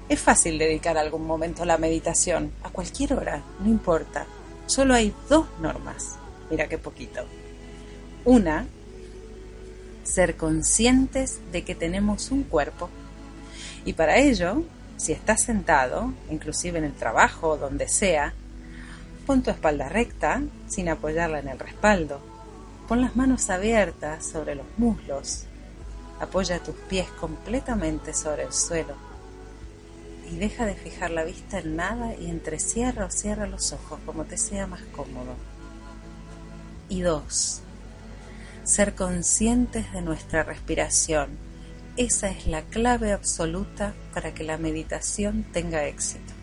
Es 0.08 0.20
fácil 0.20 0.58
dedicar 0.58 0.96
algún 0.96 1.26
momento 1.26 1.64
a 1.64 1.66
la 1.66 1.78
meditación, 1.78 2.52
a 2.62 2.70
cualquier 2.70 3.14
hora, 3.14 3.42
no 3.60 3.68
importa. 3.68 4.26
Solo 4.66 4.94
hay 4.94 5.12
dos 5.28 5.46
normas. 5.60 6.16
Mira 6.48 6.68
qué 6.68 6.78
poquito. 6.78 7.24
Una, 8.26 8.66
ser 10.02 10.36
conscientes 10.36 11.38
de 11.52 11.62
que 11.62 11.76
tenemos 11.76 12.32
un 12.32 12.42
cuerpo. 12.42 12.90
Y 13.84 13.92
para 13.92 14.16
ello, 14.18 14.64
si 14.96 15.12
estás 15.12 15.42
sentado, 15.42 16.12
inclusive 16.28 16.78
en 16.78 16.84
el 16.86 16.92
trabajo 16.92 17.56
donde 17.56 17.86
sea, 17.86 18.34
pon 19.26 19.44
tu 19.44 19.50
espalda 19.50 19.88
recta 19.88 20.42
sin 20.66 20.88
apoyarla 20.88 21.38
en 21.38 21.46
el 21.46 21.58
respaldo. 21.60 22.20
Pon 22.88 23.00
las 23.00 23.14
manos 23.14 23.48
abiertas 23.48 24.26
sobre 24.26 24.56
los 24.56 24.66
muslos. 24.76 25.44
Apoya 26.20 26.58
tus 26.58 26.74
pies 26.74 27.06
completamente 27.20 28.12
sobre 28.12 28.42
el 28.42 28.52
suelo. 28.52 28.94
Y 30.28 30.34
deja 30.34 30.66
de 30.66 30.74
fijar 30.74 31.12
la 31.12 31.22
vista 31.22 31.60
en 31.60 31.76
nada 31.76 32.16
y 32.16 32.28
entrecierra 32.28 33.04
o 33.04 33.10
cierra 33.10 33.46
los 33.46 33.72
ojos 33.72 34.00
como 34.04 34.24
te 34.24 34.36
sea 34.36 34.66
más 34.66 34.82
cómodo. 34.96 35.36
Y 36.88 37.02
dos, 37.02 37.62
ser 38.66 38.96
conscientes 38.96 39.92
de 39.92 40.02
nuestra 40.02 40.42
respiración. 40.42 41.28
Esa 41.96 42.28
es 42.30 42.48
la 42.48 42.62
clave 42.62 43.12
absoluta 43.12 43.94
para 44.12 44.34
que 44.34 44.42
la 44.42 44.58
meditación 44.58 45.44
tenga 45.52 45.86
éxito. 45.86 46.34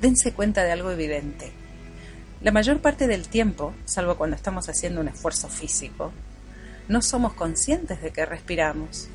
Dense 0.00 0.32
cuenta 0.32 0.62
de 0.62 0.70
algo 0.70 0.92
evidente. 0.92 1.50
La 2.42 2.52
mayor 2.52 2.80
parte 2.80 3.08
del 3.08 3.26
tiempo, 3.26 3.74
salvo 3.86 4.16
cuando 4.16 4.36
estamos 4.36 4.68
haciendo 4.68 5.00
un 5.00 5.08
esfuerzo 5.08 5.48
físico, 5.48 6.12
no 6.86 7.02
somos 7.02 7.34
conscientes 7.34 8.00
de 8.00 8.12
que 8.12 8.24
respiramos. 8.24 9.08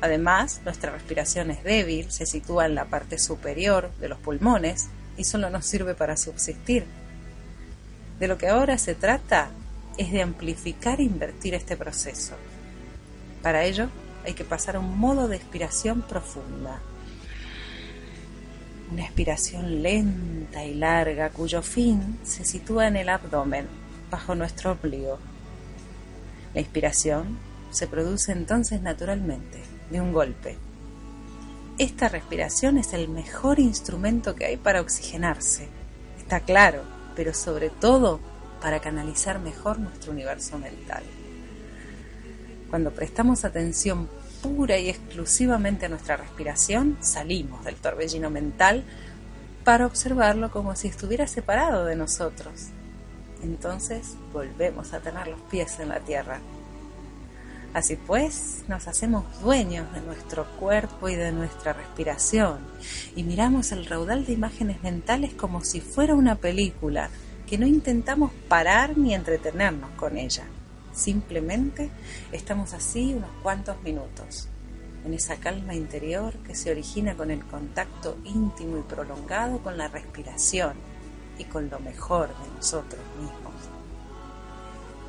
Además, 0.00 0.62
nuestra 0.64 0.90
respiración 0.90 1.50
es 1.50 1.62
débil, 1.64 2.10
se 2.10 2.24
sitúa 2.24 2.64
en 2.64 2.74
la 2.74 2.86
parte 2.86 3.18
superior 3.18 3.90
de 4.00 4.08
los 4.08 4.18
pulmones 4.18 4.86
y 5.18 5.24
solo 5.24 5.50
nos 5.50 5.66
sirve 5.66 5.94
para 5.94 6.16
subsistir. 6.16 6.86
De 8.18 8.26
lo 8.26 8.38
que 8.38 8.48
ahora 8.48 8.78
se 8.78 8.94
trata 8.94 9.50
es 9.96 10.12
de 10.12 10.22
amplificar 10.22 11.00
e 11.00 11.04
invertir 11.04 11.54
este 11.54 11.76
proceso. 11.76 12.34
Para 13.42 13.64
ello 13.64 13.88
hay 14.24 14.34
que 14.34 14.44
pasar 14.44 14.76
a 14.76 14.80
un 14.80 14.98
modo 14.98 15.28
de 15.28 15.36
expiración 15.36 16.02
profunda. 16.02 16.80
Una 18.92 19.02
expiración 19.02 19.82
lenta 19.82 20.64
y 20.64 20.74
larga 20.74 21.30
cuyo 21.30 21.62
fin 21.62 22.18
se 22.22 22.44
sitúa 22.44 22.88
en 22.88 22.96
el 22.96 23.08
abdomen, 23.08 23.66
bajo 24.10 24.34
nuestro 24.34 24.72
ombligo. 24.72 25.18
La 26.54 26.60
inspiración 26.60 27.38
se 27.70 27.86
produce 27.86 28.32
entonces 28.32 28.80
naturalmente, 28.80 29.62
de 29.90 30.00
un 30.00 30.12
golpe. 30.12 30.56
Esta 31.78 32.08
respiración 32.08 32.78
es 32.78 32.92
el 32.94 33.08
mejor 33.08 33.58
instrumento 33.58 34.34
que 34.34 34.46
hay 34.46 34.56
para 34.56 34.80
oxigenarse, 34.80 35.68
está 36.18 36.40
claro, 36.40 36.82
pero 37.14 37.34
sobre 37.34 37.70
todo 37.70 38.20
para 38.60 38.80
canalizar 38.80 39.38
mejor 39.38 39.78
nuestro 39.78 40.12
universo 40.12 40.58
mental. 40.58 41.02
Cuando 42.70 42.90
prestamos 42.90 43.44
atención 43.44 44.08
pura 44.42 44.78
y 44.78 44.88
exclusivamente 44.88 45.86
a 45.86 45.88
nuestra 45.88 46.16
respiración, 46.16 46.96
salimos 47.00 47.64
del 47.64 47.76
torbellino 47.76 48.30
mental 48.30 48.84
para 49.64 49.86
observarlo 49.86 50.50
como 50.50 50.76
si 50.76 50.88
estuviera 50.88 51.26
separado 51.26 51.84
de 51.84 51.96
nosotros. 51.96 52.68
Entonces 53.42 54.14
volvemos 54.32 54.92
a 54.92 55.00
tener 55.00 55.26
los 55.26 55.40
pies 55.42 55.78
en 55.80 55.88
la 55.88 56.00
tierra. 56.00 56.40
Así 57.74 57.96
pues, 57.96 58.64
nos 58.68 58.88
hacemos 58.88 59.24
dueños 59.42 59.92
de 59.92 60.00
nuestro 60.00 60.46
cuerpo 60.56 61.08
y 61.08 61.14
de 61.14 61.30
nuestra 61.30 61.74
respiración 61.74 62.60
y 63.14 63.22
miramos 63.22 63.70
el 63.72 63.84
raudal 63.84 64.24
de 64.24 64.32
imágenes 64.32 64.82
mentales 64.82 65.34
como 65.34 65.62
si 65.62 65.80
fuera 65.80 66.14
una 66.14 66.36
película 66.36 67.10
que 67.46 67.58
no 67.58 67.66
intentamos 67.66 68.32
parar 68.48 68.98
ni 68.98 69.14
entretenernos 69.14 69.90
con 69.90 70.16
ella. 70.16 70.44
Simplemente 70.92 71.90
estamos 72.32 72.72
así 72.72 73.14
unos 73.14 73.30
cuantos 73.42 73.80
minutos, 73.82 74.48
en 75.04 75.14
esa 75.14 75.36
calma 75.36 75.74
interior 75.74 76.34
que 76.38 76.54
se 76.54 76.70
origina 76.70 77.14
con 77.14 77.30
el 77.30 77.44
contacto 77.44 78.16
íntimo 78.24 78.78
y 78.78 78.82
prolongado 78.82 79.58
con 79.58 79.78
la 79.78 79.88
respiración 79.88 80.74
y 81.38 81.44
con 81.44 81.70
lo 81.70 81.78
mejor 81.78 82.28
de 82.28 82.54
nosotros 82.56 83.02
mismos. 83.20 83.54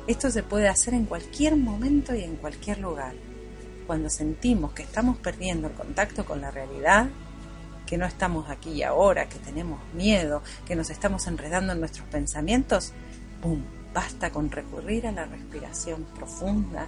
Esto 0.06 0.30
se 0.30 0.42
puede 0.42 0.68
hacer 0.68 0.94
en 0.94 1.06
cualquier 1.06 1.56
momento 1.56 2.14
y 2.14 2.22
en 2.22 2.36
cualquier 2.36 2.78
lugar. 2.78 3.14
Cuando 3.86 4.08
sentimos 4.08 4.72
que 4.72 4.82
estamos 4.82 5.18
perdiendo 5.18 5.68
el 5.68 5.74
contacto 5.74 6.24
con 6.24 6.40
la 6.40 6.50
realidad, 6.50 7.08
que 7.88 7.96
no 7.96 8.04
estamos 8.04 8.50
aquí 8.50 8.70
y 8.70 8.82
ahora, 8.82 9.28
que 9.30 9.38
tenemos 9.38 9.80
miedo, 9.94 10.42
que 10.66 10.76
nos 10.76 10.90
estamos 10.90 11.26
enredando 11.26 11.72
en 11.72 11.80
nuestros 11.80 12.06
pensamientos. 12.08 12.92
Basta 13.94 14.30
con 14.30 14.50
recurrir 14.50 15.06
a 15.06 15.12
la 15.12 15.24
respiración 15.24 16.04
profunda 16.14 16.86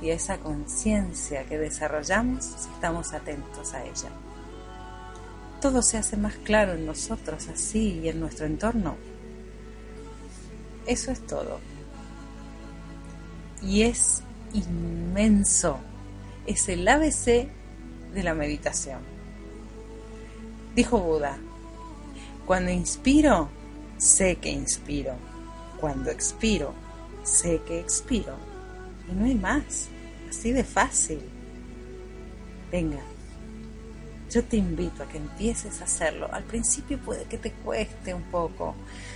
y 0.00 0.10
a 0.10 0.14
esa 0.14 0.38
conciencia 0.38 1.44
que 1.46 1.58
desarrollamos 1.58 2.44
si 2.44 2.68
estamos 2.70 3.12
atentos 3.12 3.74
a 3.74 3.82
ella. 3.82 4.10
Todo 5.60 5.82
se 5.82 5.98
hace 5.98 6.16
más 6.16 6.34
claro 6.36 6.74
en 6.74 6.86
nosotros 6.86 7.48
así 7.48 8.00
y 8.04 8.08
en 8.08 8.20
nuestro 8.20 8.46
entorno. 8.46 8.96
Eso 10.86 11.10
es 11.10 11.26
todo. 11.26 11.58
Y 13.62 13.82
es 13.82 14.22
inmenso. 14.52 15.78
Es 16.46 16.68
el 16.68 16.86
ABC 16.86 17.48
de 18.14 18.22
la 18.22 18.34
meditación. 18.34 19.15
Dijo 20.76 20.98
Buda, 20.98 21.38
cuando 22.44 22.70
inspiro, 22.70 23.48
sé 23.96 24.36
que 24.36 24.50
inspiro. 24.50 25.14
Cuando 25.80 26.10
expiro, 26.10 26.74
sé 27.22 27.62
que 27.66 27.80
expiro. 27.80 28.34
Y 29.10 29.14
no 29.14 29.24
hay 29.24 29.36
más. 29.36 29.88
Así 30.28 30.52
de 30.52 30.64
fácil. 30.64 31.20
Venga, 32.70 33.00
yo 34.30 34.44
te 34.44 34.58
invito 34.58 35.02
a 35.02 35.08
que 35.08 35.16
empieces 35.16 35.80
a 35.80 35.84
hacerlo. 35.84 36.28
Al 36.30 36.44
principio 36.44 36.98
puede 36.98 37.24
que 37.24 37.38
te 37.38 37.52
cueste 37.52 38.12
un 38.12 38.24
poco. 38.24 38.74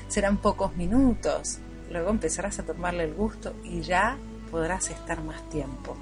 Serán 0.08 0.38
pocos 0.38 0.74
minutos. 0.78 1.58
Luego 1.90 2.08
empezarás 2.08 2.58
a 2.58 2.62
tomarle 2.62 3.04
el 3.04 3.12
gusto 3.12 3.54
y 3.64 3.82
ya 3.82 4.16
podrás 4.50 4.88
estar 4.88 5.22
más 5.22 5.46
tiempo. 5.50 5.94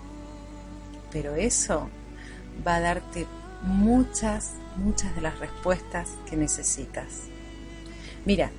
Pero 1.10 1.34
eso 1.34 1.88
va 2.64 2.76
a 2.76 2.80
darte 2.80 3.26
muchas, 3.62 4.54
muchas 4.76 5.14
de 5.14 5.20
las 5.20 5.38
respuestas 5.38 6.10
que 6.28 6.36
necesitas. 6.36 7.24
Mira, 8.24 8.50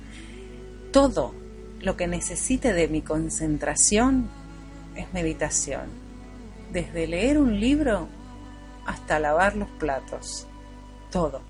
todo 0.92 1.34
lo 1.80 1.96
que 1.96 2.06
necesite 2.06 2.72
de 2.72 2.88
mi 2.88 3.02
concentración 3.02 4.28
es 4.96 5.12
meditación. 5.12 5.88
Desde 6.72 7.06
leer 7.06 7.38
un 7.38 7.58
libro 7.58 8.08
hasta 8.86 9.18
lavar 9.18 9.56
los 9.56 9.68
platos. 9.68 10.46
Todo. 11.10 11.49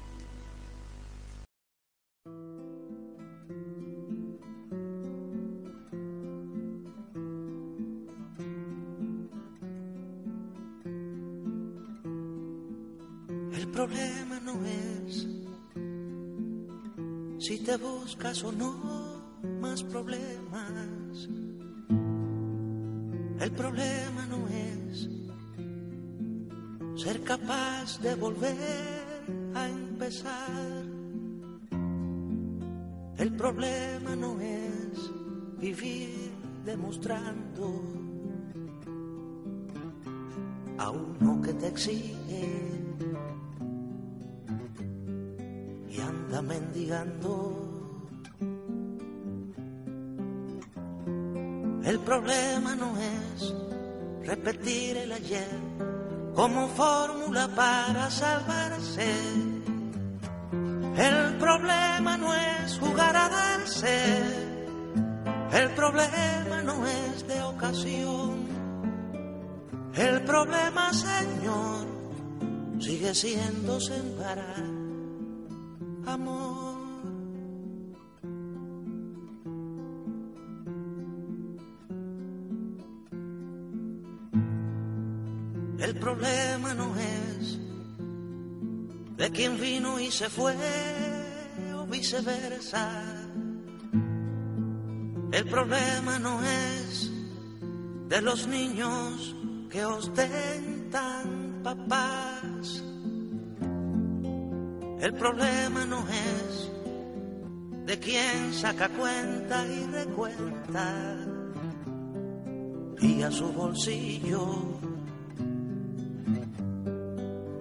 Te 18.21 18.29
buscas 18.29 18.45
o 18.45 18.53
no 18.53 18.75
más 19.61 19.83
problemas. 19.83 21.29
El 23.41 23.51
problema 23.53 24.27
no 24.27 24.47
es 24.49 25.09
ser 27.03 27.23
capaz 27.23 27.99
de 28.03 28.15
volver 28.15 29.55
a 29.55 29.69
empezar. 29.69 30.85
El 33.17 33.33
problema 33.37 34.17
no 34.17 34.39
es 34.41 35.11
vivir 35.59 36.31
demostrando 36.65 37.83
a 40.79 40.91
uno 40.91 41.41
que 41.43 41.53
te 41.55 41.69
exige 41.69 42.81
y 45.89 46.01
anda 46.01 46.43
mendigando. 46.43 47.70
El 51.91 51.99
problema 51.99 52.77
no 52.77 52.97
es 52.97 53.53
repetir 54.25 54.97
el 54.97 55.11
ayer 55.11 55.59
como 56.37 56.69
fórmula 56.69 57.49
para 57.49 58.09
salvarse. 58.09 59.13
El 60.97 61.37
problema 61.39 62.17
no 62.17 62.33
es 62.33 62.79
jugar 62.79 63.17
a 63.17 63.29
darse. 63.29 64.23
El 65.53 65.71
problema 65.71 66.63
no 66.63 66.87
es 66.87 67.27
de 67.27 67.43
ocasión. 67.43 68.47
El 69.97 70.23
problema, 70.23 70.93
Señor, 70.93 71.89
sigue 72.79 73.13
siendo 73.17 73.81
sembrar 73.81 74.63
amor. 76.07 76.80
Problema 86.01 86.75
no 86.75 86.95
es 86.97 87.59
de 89.17 89.31
quien 89.31 89.61
vino 89.61 90.01
y 90.01 90.11
se 90.11 90.29
fue 90.31 90.57
o 91.77 91.87
viceversa. 91.87 93.05
El 95.31 95.47
problema 95.47 96.19
no 96.19 96.43
es 96.43 97.11
de 98.09 98.23
los 98.23 98.47
niños 98.49 99.37
que 99.69 99.85
ostentan 99.85 101.61
papás. 101.63 102.83
El 105.01 105.15
problema 105.15 105.85
no 105.85 106.05
es 106.09 106.71
de 107.87 107.99
quien 107.99 108.53
saca 108.55 108.89
cuenta 108.89 109.67
y 109.67 109.87
recuenta 109.87 111.17
y 113.01 113.23
a 113.23 113.31
su 113.31 113.53
bolsillo 113.53 114.80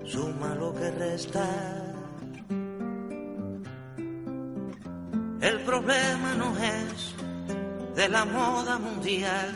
suma 0.09 0.55
lo 0.55 0.73
que 0.73 0.89
resta. 0.91 1.47
El 5.41 5.59
problema 5.61 6.33
no 6.35 6.49
es 6.57 7.13
de 7.95 8.09
la 8.09 8.25
moda 8.25 8.79
mundial, 8.79 9.51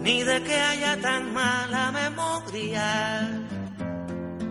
ni 0.00 0.22
de 0.22 0.42
que 0.42 0.54
haya 0.54 1.00
tan 1.00 1.32
mala 1.32 1.90
memoria. 1.90 3.28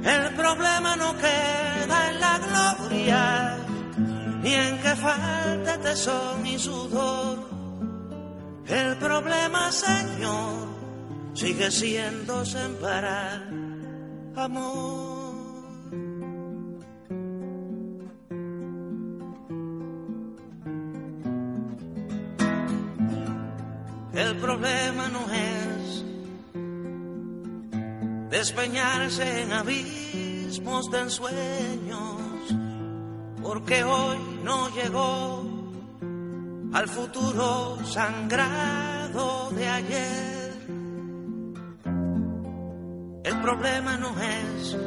El 0.04 0.36
problema 0.36 0.96
no 0.98 1.16
queda 1.16 1.98
en 2.10 2.20
la 2.20 2.36
gloria, 2.46 3.58
ni 4.44 4.54
en 4.54 4.78
que 4.80 4.96
falte 4.96 5.78
tesón 5.78 6.46
y 6.46 6.60
sudor. 6.60 7.40
El 8.68 8.98
problema, 8.98 9.72
Señor, 9.72 10.68
sigue 11.34 11.72
siendo 11.72 12.46
sembrar 12.46 13.65
amor. 14.38 15.26
El 24.14 24.38
problema 24.38 25.10
no 25.10 25.26
es 25.30 26.06
despeñarse 28.30 29.42
en 29.42 29.52
abismos 29.52 30.90
de 30.90 31.00
ensueños, 31.00 32.22
porque 33.44 33.84
hoy 33.84 34.18
no 34.44 34.70
llegó 34.70 35.44
al 36.74 36.88
futuro 36.88 37.78
sangrado 37.86 39.52
de 39.52 39.68
ayer. 39.68 40.35
El 43.26 43.42
problema 43.42 43.98
no 43.98 44.14
es 44.22 44.78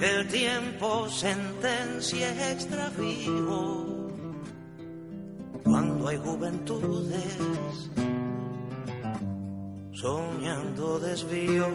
que 0.00 0.14
el 0.16 0.28
tiempo 0.28 1.06
sentencie 1.10 2.26
extravío 2.50 3.84
cuando 5.64 6.08
hay 6.08 6.16
juventudes 6.16 7.90
soñando 9.92 10.98
desvíos. 11.00 11.66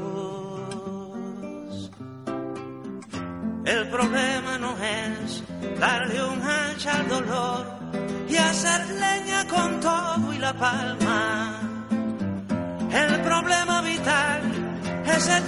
El 3.65 3.87
problema 3.89 4.57
no 4.57 4.75
es 4.77 5.43
darle 5.79 6.23
un 6.23 6.41
hacha 6.41 6.99
al 6.99 7.07
dolor 7.07 7.65
y 8.27 8.35
hacer 8.35 8.87
leña 8.89 9.47
con 9.47 9.79
todo 9.79 10.33
y 10.33 10.39
la 10.39 10.53
palma. 10.53 11.59
El 12.91 13.21
problema 13.21 13.81
vital 13.81 14.41
es 15.05 15.27
el 15.27 15.47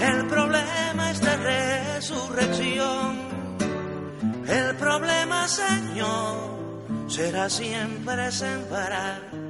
El 0.00 0.26
problema 0.26 1.10
es 1.10 1.20
de 1.20 1.36
resurrección. 1.36 3.18
El 4.46 4.76
problema, 4.76 5.48
Señor, 5.48 7.08
será 7.08 7.48
siempre 7.48 8.30
sembrar 8.30 9.44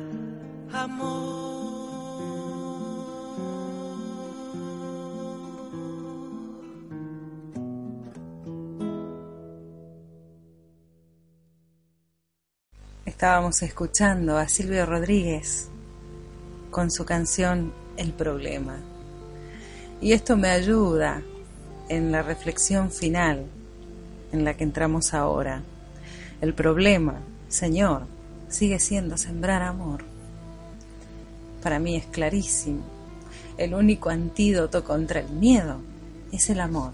Estábamos 13.06 13.62
escuchando 13.62 14.36
a 14.36 14.48
Silvio 14.48 14.84
Rodríguez 14.84 15.70
con 16.70 16.90
su 16.90 17.04
canción 17.04 17.72
El 17.96 18.12
problema. 18.12 18.93
Y 20.04 20.12
esto 20.12 20.36
me 20.36 20.50
ayuda 20.50 21.22
en 21.88 22.12
la 22.12 22.20
reflexión 22.20 22.90
final 22.90 23.46
en 24.32 24.44
la 24.44 24.54
que 24.54 24.62
entramos 24.62 25.14
ahora. 25.14 25.62
El 26.42 26.52
problema, 26.52 27.22
Señor, 27.48 28.02
sigue 28.50 28.78
siendo 28.80 29.16
sembrar 29.16 29.62
amor. 29.62 30.04
Para 31.62 31.78
mí 31.78 31.96
es 31.96 32.04
clarísimo. 32.04 32.82
El 33.56 33.72
único 33.72 34.10
antídoto 34.10 34.84
contra 34.84 35.20
el 35.20 35.30
miedo 35.30 35.78
es 36.32 36.50
el 36.50 36.60
amor. 36.60 36.92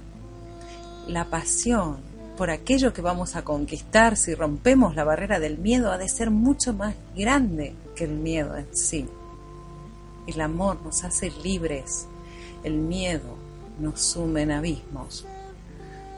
La 1.08 1.24
pasión 1.24 1.96
por 2.36 2.50
aquello 2.50 2.92
que 2.92 3.02
vamos 3.02 3.34
a 3.34 3.42
conquistar 3.42 4.16
si 4.16 4.36
rompemos 4.36 4.94
la 4.94 5.02
barrera 5.02 5.40
del 5.40 5.58
miedo 5.58 5.90
ha 5.90 5.98
de 5.98 6.08
ser 6.08 6.30
mucho 6.30 6.74
más 6.74 6.94
grande 7.16 7.74
que 7.96 8.04
el 8.04 8.12
miedo 8.12 8.56
en 8.56 8.68
sí. 8.70 9.08
El 10.28 10.40
amor 10.40 10.80
nos 10.84 11.02
hace 11.02 11.32
libres, 11.42 12.06
el 12.64 12.74
miedo 12.74 13.36
nos 13.78 14.00
sume 14.00 14.42
en 14.42 14.52
abismos. 14.52 15.26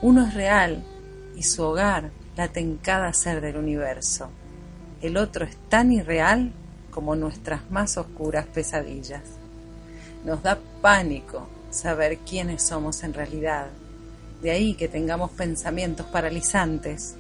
Uno 0.01 0.27
es 0.27 0.35
real 0.35 0.83
y 1.37 1.43
su 1.43 1.63
hogar 1.63 2.11
late 2.37 2.61
en 2.61 2.77
cada 2.79 3.13
ser 3.13 3.41
del 3.41 3.57
universo 3.57 4.29
el 5.03 5.17
otro 5.17 5.45
es 5.45 5.57
tan 5.69 5.91
irreal 5.91 6.53
como 6.93 7.17
nuestras 7.17 7.69
más 7.71 7.99
oscuras 7.99 8.47
pesadillas. 8.47 9.23
Nos 10.25 10.43
da 10.45 10.59
pánico 10.81 11.49
saber 11.71 12.19
quiénes 12.19 12.63
somos 12.63 13.03
en 13.03 13.13
realidad. 13.13 13.67
De 14.41 14.53
ahí 14.53 14.75
que 14.75 14.87
tengamos 14.87 15.33
pensamientos 15.33 16.07
paralizantes. 16.07 17.17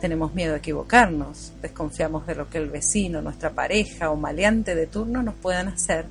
Tenemos 0.00 0.32
miedo 0.32 0.54
a 0.54 0.58
equivocarnos, 0.58 1.52
desconfiamos 1.60 2.26
de 2.26 2.36
lo 2.36 2.48
que 2.48 2.58
el 2.58 2.70
vecino, 2.70 3.20
nuestra 3.20 3.50
pareja 3.50 4.10
o 4.10 4.16
maleante 4.16 4.74
de 4.74 4.86
turno 4.86 5.22
nos 5.22 5.34
puedan 5.34 5.68
hacer. 5.68 6.06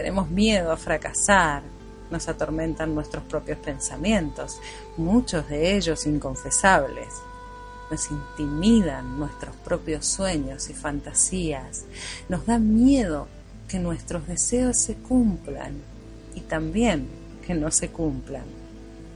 Tenemos 0.00 0.30
miedo 0.30 0.72
a 0.72 0.78
fracasar, 0.78 1.62
nos 2.10 2.26
atormentan 2.26 2.94
nuestros 2.94 3.22
propios 3.24 3.58
pensamientos, 3.58 4.58
muchos 4.96 5.46
de 5.50 5.76
ellos 5.76 6.06
inconfesables. 6.06 7.08
Nos 7.90 8.10
intimidan 8.10 9.18
nuestros 9.18 9.54
propios 9.56 10.06
sueños 10.06 10.70
y 10.70 10.72
fantasías, 10.72 11.84
nos 12.30 12.46
da 12.46 12.58
miedo 12.58 13.28
que 13.68 13.78
nuestros 13.78 14.26
deseos 14.26 14.78
se 14.78 14.94
cumplan 14.94 15.74
y 16.34 16.40
también 16.40 17.06
que 17.46 17.52
no 17.52 17.70
se 17.70 17.90
cumplan. 17.90 18.46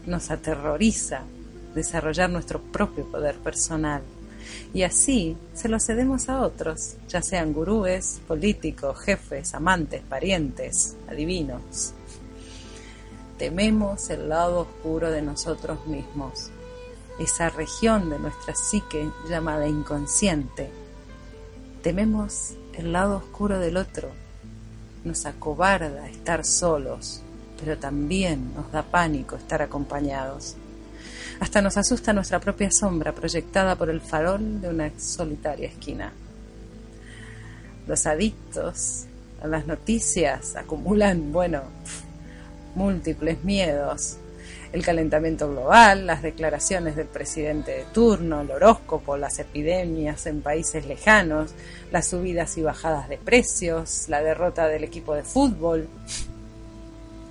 Nos 0.05 0.31
aterroriza 0.31 1.23
desarrollar 1.75 2.29
nuestro 2.29 2.61
propio 2.61 3.11
poder 3.11 3.37
personal 3.37 4.03
y 4.73 4.83
así 4.83 5.37
se 5.55 5.69
lo 5.69 5.79
cedemos 5.81 6.29
a 6.29 6.41
otros, 6.41 6.97
ya 7.09 7.23
sean 7.23 7.53
gurúes, 7.53 8.21
políticos, 8.27 8.99
jefes, 9.01 9.55
amantes, 9.55 10.03
parientes, 10.03 10.97
adivinos. 11.09 11.93
Tememos 13.39 14.11
el 14.11 14.29
lado 14.29 14.61
oscuro 14.61 15.11
de 15.11 15.23
nosotros 15.23 15.87
mismos 15.87 16.51
esa 17.19 17.49
región 17.49 18.11
de 18.11 18.19
nuestra 18.19 18.55
psique 18.55 19.09
llamada 19.29 19.69
inconsciente. 19.69 20.69
Tememos 21.83 22.55
el 22.75 22.93
lado 22.93 23.19
oscuro 23.19 23.59
del 23.59 23.77
otro, 23.77 24.11
nos 25.05 25.27
acobarda 25.27 26.09
estar 26.09 26.45
solos, 26.45 27.23
pero 27.61 27.79
también 27.79 28.55
nos 28.55 28.73
da 28.73 28.83
pánico 28.83 29.37
estar 29.37 29.63
acompañados. 29.63 30.57
Hasta 31.41 31.61
nos 31.61 31.77
asusta 31.77 32.13
nuestra 32.13 32.41
propia 32.41 32.71
sombra 32.71 33.13
proyectada 33.13 33.77
por 33.77 33.91
el 33.91 34.01
farol 34.01 34.61
de 34.61 34.69
una 34.69 34.91
solitaria 34.99 35.69
esquina. 35.69 36.13
Los 37.87 38.07
adictos 38.07 39.05
a 39.43 39.47
las 39.47 39.67
noticias 39.67 40.57
acumulan, 40.57 41.33
bueno, 41.33 41.63
múltiples 42.75 43.45
miedos, 43.45 44.17
el 44.73 44.85
calentamiento 44.85 45.49
global, 45.51 46.07
las 46.07 46.23
declaraciones 46.23 46.97
del 46.97 47.07
presidente 47.07 47.71
de 47.71 47.85
turno, 47.85 48.41
el 48.41 48.51
horóscopo, 48.51 49.17
las 49.17 49.39
epidemias 49.39 50.27
en 50.27 50.43
países 50.43 50.87
lejanos, 50.87 51.55
las 51.93 52.09
subidas 52.09 52.59
y 52.59 52.63
bajadas 52.63 53.09
de 53.09 53.19
precios, 53.19 54.09
la 54.09 54.21
derrota 54.23 54.67
del 54.67 54.83
equipo 54.83 55.15
de 55.15 55.23
fútbol. 55.23 55.89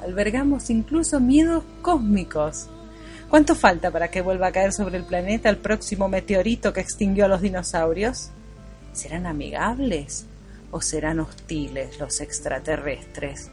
albergamos 0.02 0.70
incluso 0.70 1.20
miedos 1.20 1.64
cósmicos. 1.82 2.70
¿Cuánto 3.34 3.56
falta 3.56 3.90
para 3.90 4.12
que 4.12 4.22
vuelva 4.22 4.46
a 4.46 4.52
caer 4.52 4.72
sobre 4.74 4.96
el 4.96 5.06
planeta 5.06 5.50
el 5.50 5.58
próximo 5.58 6.08
meteorito 6.08 6.72
que 6.72 6.82
extinguió 6.82 7.26
a 7.26 7.28
los 7.28 7.42
dinosaurios? 7.42 8.30
¿Serán 8.92 9.26
amigables 9.26 10.28
o 10.70 10.82
serán 10.82 11.20
hostiles 11.20 12.00
los 12.00 12.22
extraterrestres? 12.22 13.50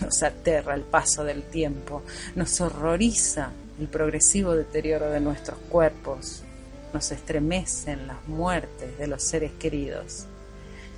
Nos 0.00 0.22
aterra 0.22 0.76
el 0.76 0.82
paso 0.82 1.24
del 1.24 1.42
tiempo, 1.42 2.04
nos 2.36 2.60
horroriza 2.60 3.50
el 3.80 3.88
progresivo 3.88 4.54
deterioro 4.54 5.10
de 5.10 5.18
nuestros 5.18 5.58
cuerpos, 5.68 6.44
nos 6.94 7.10
estremecen 7.10 8.06
las 8.06 8.28
muertes 8.28 8.96
de 8.96 9.08
los 9.08 9.24
seres 9.24 9.50
queridos. 9.58 10.26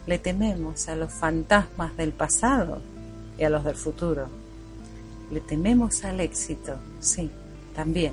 Le 0.07 0.19
tememos 0.19 0.87
a 0.91 0.97
los 0.97 1.15
fantasmas 1.15 1.97
del 1.97 2.13
pasado 2.13 2.83
y 3.39 3.45
a 3.45 3.49
los 3.49 3.65
del 3.65 3.77
futuro. 3.77 4.29
Le 5.31 5.41
tememos 5.41 6.05
al 6.05 6.21
éxito, 6.21 6.77
sí, 7.01 7.31
también, 7.75 8.13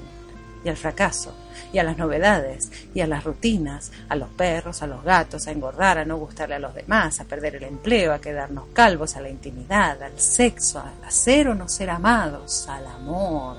y 0.64 0.70
al 0.70 0.78
fracaso, 0.78 1.34
y 1.72 1.80
a 1.80 1.84
las 1.84 1.98
novedades, 1.98 2.72
y 2.94 3.02
a 3.02 3.08
las 3.08 3.24
rutinas, 3.24 3.92
a 4.10 4.16
los 4.16 4.30
perros, 4.30 4.82
a 4.82 4.88
los 4.88 5.04
gatos, 5.04 5.48
a 5.48 5.52
engordar, 5.52 5.98
a 5.98 6.06
no 6.06 6.18
gustarle 6.18 6.56
a 6.56 6.60
los 6.60 6.74
demás, 6.74 7.20
a 7.20 7.26
perder 7.26 7.56
el 7.56 7.64
empleo, 7.64 8.14
a 8.14 8.22
quedarnos 8.22 8.66
calvos, 8.74 9.16
a 9.16 9.22
la 9.22 9.30
intimidad, 9.30 10.02
al 10.02 10.20
sexo, 10.20 10.80
a 10.80 11.12
ser 11.12 11.50
o 11.50 11.56
no 11.56 11.70
ser 11.70 11.90
amados, 11.90 12.68
al 12.68 12.88
amor. 12.88 13.58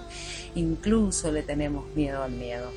Incluso 0.55 1.30
le 1.30 1.42
tenemos 1.42 1.86
miedo 1.94 2.22
al 2.22 2.32
miedo. 2.32 2.70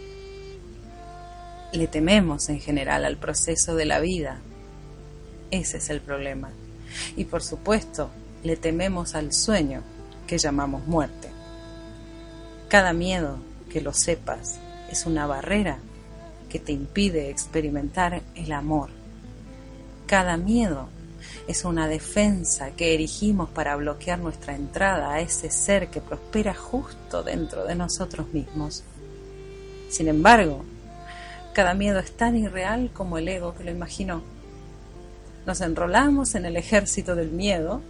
Le 1.73 1.87
tememos 1.87 2.49
en 2.49 2.59
general 2.59 3.05
al 3.05 3.17
proceso 3.17 3.75
de 3.75 3.85
la 3.85 3.99
vida. 3.99 4.39
Ese 5.49 5.77
es 5.77 5.89
el 5.89 6.01
problema. 6.01 6.51
Y 7.15 7.25
por 7.25 7.41
supuesto, 7.41 8.09
le 8.43 8.57
tememos 8.57 9.15
al 9.15 9.31
sueño 9.33 9.81
que 10.27 10.37
llamamos 10.37 10.85
muerte. 10.85 11.30
Cada 12.71 12.93
miedo, 12.93 13.35
que 13.69 13.81
lo 13.81 13.91
sepas, 13.91 14.57
es 14.89 15.05
una 15.05 15.27
barrera 15.27 15.79
que 16.47 16.57
te 16.57 16.71
impide 16.71 17.29
experimentar 17.29 18.21
el 18.33 18.53
amor. 18.53 18.91
Cada 20.07 20.37
miedo 20.37 20.87
es 21.49 21.65
una 21.65 21.89
defensa 21.89 22.71
que 22.71 22.93
erigimos 22.93 23.49
para 23.49 23.75
bloquear 23.75 24.19
nuestra 24.19 24.55
entrada 24.55 25.11
a 25.11 25.19
ese 25.19 25.51
ser 25.51 25.89
que 25.89 25.99
prospera 25.99 26.53
justo 26.53 27.23
dentro 27.23 27.65
de 27.65 27.75
nosotros 27.75 28.31
mismos. 28.31 28.85
Sin 29.89 30.07
embargo, 30.07 30.63
cada 31.51 31.73
miedo 31.73 31.99
es 31.99 32.15
tan 32.15 32.37
irreal 32.37 32.89
como 32.93 33.17
el 33.17 33.27
ego 33.27 33.53
que 33.53 33.65
lo 33.65 33.71
imaginó. 33.71 34.23
Nos 35.45 35.59
enrolamos 35.59 36.35
en 36.35 36.45
el 36.45 36.55
ejército 36.55 37.15
del 37.15 37.31
miedo 37.31 37.81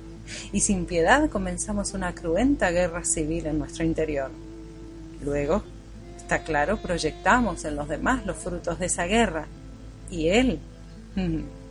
y 0.51 0.61
sin 0.61 0.87
piedad 0.87 1.29
comenzamos 1.29 1.93
una 1.93 2.15
cruenta 2.15 2.71
guerra 2.71 3.05
civil 3.05 3.45
en 3.45 3.59
nuestro 3.59 3.85
interior. 3.85 4.31
Luego, 5.21 5.63
está 6.17 6.43
claro, 6.43 6.77
proyectamos 6.77 7.63
en 7.65 7.75
los 7.75 7.87
demás 7.87 8.25
los 8.25 8.37
frutos 8.37 8.79
de 8.79 8.87
esa 8.87 9.05
guerra 9.05 9.45
y 10.09 10.29
él 10.29 10.59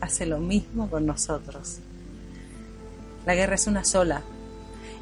hace 0.01 0.27
lo 0.27 0.39
mismo 0.39 0.89
con 0.89 1.07
nosotros. 1.07 1.79
La 3.27 3.35
guerra 3.35 3.55
es 3.55 3.67
una 3.67 3.85
sola, 3.85 4.23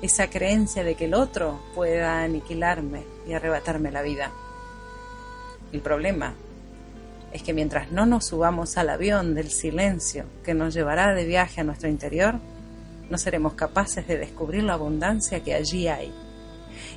esa 0.02 0.28
creencia 0.28 0.84
de 0.84 0.94
que 0.94 1.06
el 1.06 1.14
otro 1.14 1.60
pueda 1.74 2.22
aniquilarme 2.22 3.04
y 3.28 3.32
arrebatarme 3.32 3.90
la 3.90 4.02
vida. 4.02 4.30
El 5.72 5.80
problema 5.80 6.34
es 7.32 7.42
que 7.42 7.52
mientras 7.52 7.92
no 7.92 8.06
nos 8.06 8.26
subamos 8.26 8.78
al 8.78 8.88
avión 8.88 9.34
del 9.34 9.50
silencio 9.50 10.24
que 10.44 10.54
nos 10.54 10.72
llevará 10.72 11.14
de 11.14 11.24
viaje 11.26 11.60
a 11.60 11.64
nuestro 11.64 11.88
interior, 11.88 12.36
no 13.10 13.18
seremos 13.18 13.54
capaces 13.54 14.06
de 14.06 14.18
descubrir 14.18 14.62
la 14.62 14.74
abundancia 14.74 15.42
que 15.42 15.54
allí 15.54 15.88
hay. 15.88 16.12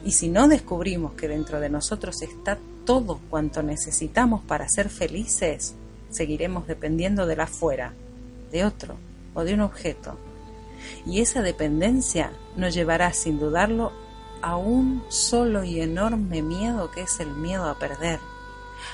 Y 0.04 0.12
si 0.12 0.30
no 0.30 0.47
descubrimos 0.47 1.14
que 1.14 1.28
dentro 1.28 1.60
de 1.60 1.70
nosotros 1.70 2.22
está 2.22 2.58
todo 2.86 3.20
cuanto 3.30 3.62
necesitamos 3.62 4.43
para 4.43 4.68
ser 4.68 4.89
felices, 4.89 5.76
seguiremos 6.10 6.68
dependiendo 6.68 7.26
de 7.26 7.36
la 7.36 7.43
afuera, 7.43 7.93
de 8.52 8.66
otro 8.66 8.95
o 9.34 9.43
de 9.43 9.54
un 9.54 9.62
objeto. 9.62 10.18
Y 11.06 11.22
esa 11.22 11.41
dependencia 11.41 12.32
nos 12.58 12.74
llevará, 12.74 13.14
sin 13.14 13.39
dudarlo, 13.39 13.91
a 14.41 14.58
un 14.58 15.04
solo 15.10 15.64
y 15.64 15.82
enorme 15.82 16.41
miedo 16.41 16.89
que 16.89 17.02
es 17.02 17.20
el 17.20 17.30
miedo 17.36 17.70
a 17.70 17.78
perder 17.78 18.20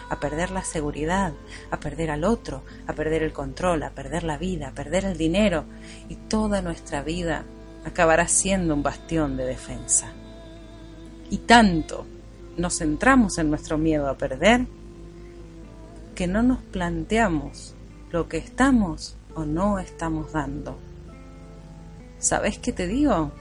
a 0.10 0.20
perder 0.20 0.52
la 0.52 0.64
seguridad, 0.64 1.34
a 1.72 1.80
perder 1.80 2.12
al 2.12 2.24
otro, 2.24 2.64
a 2.88 2.94
perder 2.94 3.24
el 3.24 3.34
control, 3.34 3.84
a 3.84 3.92
perder 3.92 4.24
la 4.24 4.38
vida, 4.38 4.70
a 4.70 4.72
perder 4.72 5.06
el 5.06 5.18
dinero 5.18 5.66
y 6.10 6.16
toda 6.16 6.62
nuestra 6.62 7.02
vida 7.02 7.44
acabará 7.86 8.28
siendo 8.28 8.74
un 8.74 8.84
bastión 8.84 9.38
de 9.38 9.46
defensa. 9.46 10.12
Y 11.30 11.40
tanto 11.40 12.06
nos 12.58 12.78
centramos 12.78 13.38
en 13.38 13.50
nuestro 13.50 13.78
miedo 13.78 14.10
a 14.10 14.18
perder 14.18 14.66
que 16.16 16.28
no 16.28 16.42
nos 16.42 16.60
planteamos 16.60 17.76
lo 18.12 18.28
que 18.28 18.38
estamos 18.38 19.16
o 19.36 19.46
no 19.46 19.80
estamos 19.80 20.32
dando. 20.32 20.78
¿Sabes 22.20 22.58
qué 22.58 22.72
te 22.72 22.88
digo? 22.88 23.32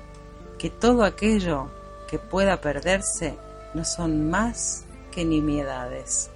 Que 0.58 0.68
todo 0.68 1.04
aquello 1.04 1.70
que 2.10 2.18
pueda 2.18 2.60
perderse 2.60 3.34
no 3.74 3.84
son 3.84 4.28
más 4.28 4.84
que 5.10 5.24
nimiedades 5.24 6.30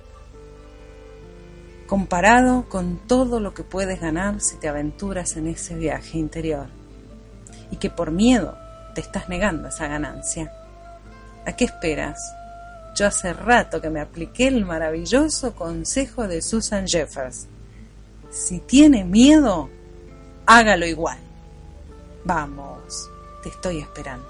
comparado 1.90 2.68
con 2.68 2.98
todo 3.08 3.40
lo 3.40 3.52
que 3.52 3.64
puedes 3.64 4.00
ganar 4.00 4.40
si 4.40 4.54
te 4.58 4.68
aventuras 4.68 5.36
en 5.36 5.48
ese 5.48 5.74
viaje 5.74 6.18
interior 6.18 6.68
y 7.72 7.78
que 7.78 7.90
por 7.90 8.12
miedo 8.12 8.56
te 8.94 9.00
estás 9.00 9.28
negando 9.28 9.66
esa 9.66 9.88
ganancia. 9.88 10.52
¿A 11.46 11.52
qué 11.52 11.64
esperas? 11.64 12.34
Yo 12.94 13.06
hace 13.06 13.32
rato 13.32 13.80
que 13.80 13.90
me 13.90 14.00
apliqué 14.00 14.48
el 14.48 14.64
maravilloso 14.64 15.54
consejo 15.54 16.28
de 16.28 16.42
Susan 16.42 16.86
Jeffers. 16.86 17.46
Si 18.30 18.60
tiene 18.60 19.04
miedo, 19.04 19.70
hágalo 20.46 20.86
igual. 20.86 21.18
Vamos, 22.24 23.10
te 23.42 23.48
estoy 23.48 23.78
esperando. 23.78 24.28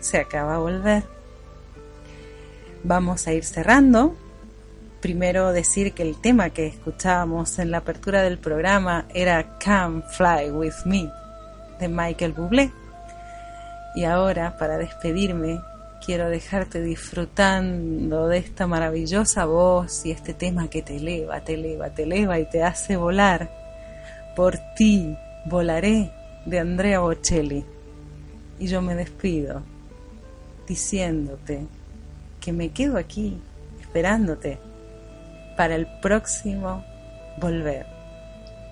Se 0.00 0.18
acaba 0.18 0.54
de 0.54 0.58
volver. 0.58 1.04
Vamos 2.84 3.26
a 3.26 3.32
ir 3.32 3.44
cerrando 3.44 4.16
primero 5.02 5.52
decir 5.52 5.92
que 5.92 6.04
el 6.04 6.18
tema 6.18 6.50
que 6.50 6.66
escuchábamos 6.66 7.58
en 7.58 7.72
la 7.72 7.78
apertura 7.78 8.22
del 8.22 8.38
programa 8.38 9.04
era 9.12 9.58
Come 9.58 10.02
Fly 10.02 10.50
With 10.52 10.86
Me 10.86 11.10
de 11.78 11.88
Michael 11.88 12.32
Bublé. 12.32 12.72
Y 13.94 14.04
ahora, 14.04 14.56
para 14.56 14.78
despedirme, 14.78 15.60
quiero 16.04 16.28
dejarte 16.28 16.80
disfrutando 16.80 18.26
de 18.28 18.38
esta 18.38 18.66
maravillosa 18.66 19.44
voz 19.44 20.04
y 20.04 20.10
este 20.10 20.34
tema 20.34 20.68
que 20.68 20.82
te 20.82 20.96
eleva, 20.96 21.40
te 21.40 21.54
eleva, 21.54 21.90
te 21.90 22.04
eleva 22.04 22.38
y 22.38 22.48
te 22.48 22.62
hace 22.62 22.96
volar. 22.96 23.50
Por 24.34 24.58
ti 24.76 25.16
volaré 25.46 26.10
de 26.46 26.58
Andrea 26.58 27.00
Bocelli. 27.00 27.64
Y 28.58 28.66
yo 28.66 28.80
me 28.80 28.94
despido 28.94 29.62
diciéndote 30.66 31.66
que 32.40 32.52
me 32.52 32.70
quedo 32.70 32.96
aquí 32.96 33.38
esperándote 33.80 34.58
para 35.56 35.74
el 35.74 35.86
próximo 36.00 36.84
volver. 37.38 37.86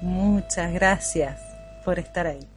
Muchas 0.01 0.73
gracias 0.73 1.41
por 1.85 1.99
estar 1.99 2.27
ahí. 2.27 2.50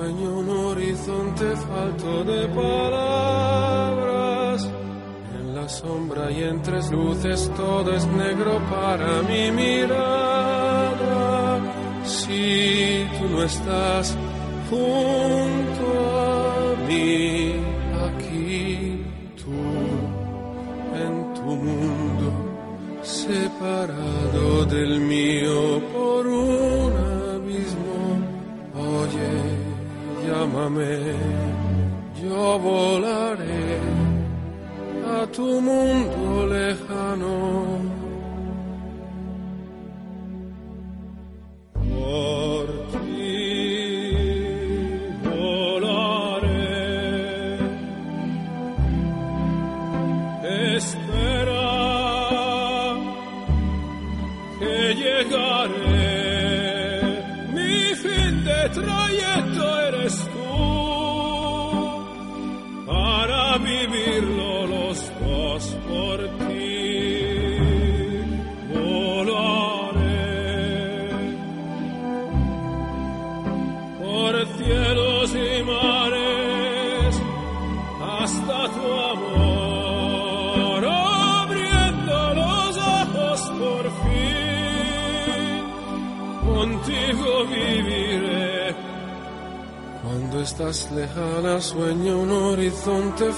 Sueño 0.00 0.28
un 0.38 0.48
horizonte 0.48 1.44
falto 1.68 2.24
de 2.24 2.48
palabras. 2.48 4.66
En 5.38 5.54
la 5.54 5.68
sombra 5.68 6.30
y 6.30 6.42
en 6.42 6.62
tres 6.62 6.90
luces 6.90 7.52
todo 7.54 7.92
es 7.92 8.06
negro 8.06 8.58
para 8.70 9.20
mi 9.28 9.50
mirada. 9.50 11.60
Si 12.04 13.06
tú 13.18 13.28
no 13.28 13.42
estás 13.42 14.16
junto 14.70 15.86
a 16.18 16.76
mí, 16.88 17.52
aquí 18.08 19.04
tú, 19.40 19.52
en 21.04 21.14
tu 21.34 21.50
mundo, 21.66 22.28
separado 23.02 24.64
del 24.64 24.98
mío 25.00 25.82
por 25.92 26.26
un 26.26 26.39
llámame, 30.40 31.14
yo 32.22 32.58
volaré 32.58 33.78
a 35.06 35.26
tu 35.26 35.60
mundo 35.60 36.46
lejano. 36.46 37.79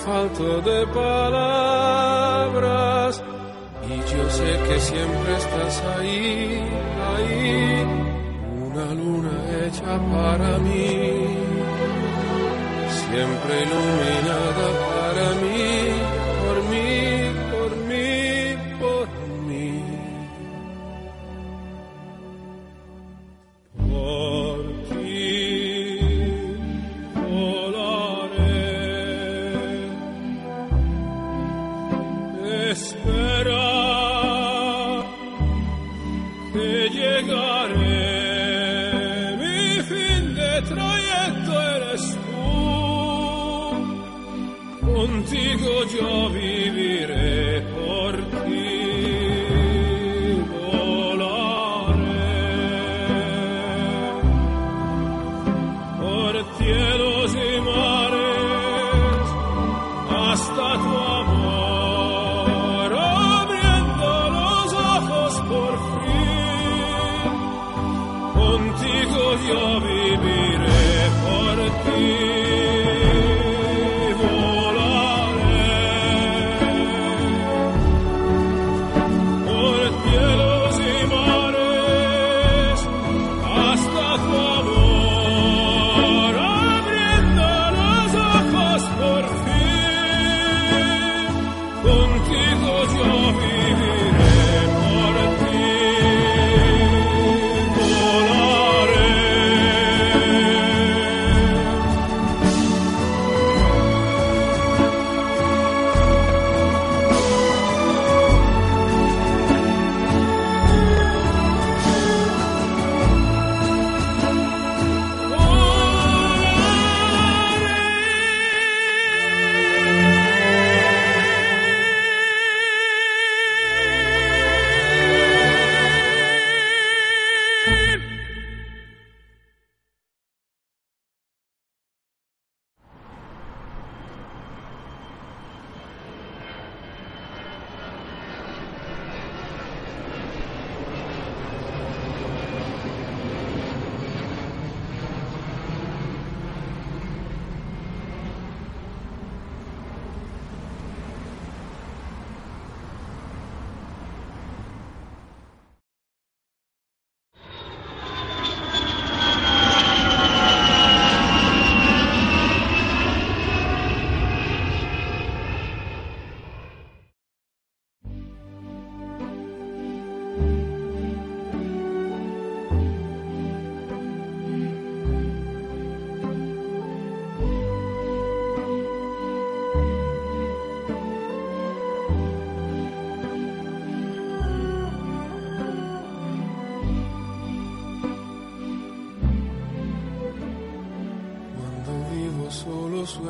falta 0.04 0.60
de 0.62 0.81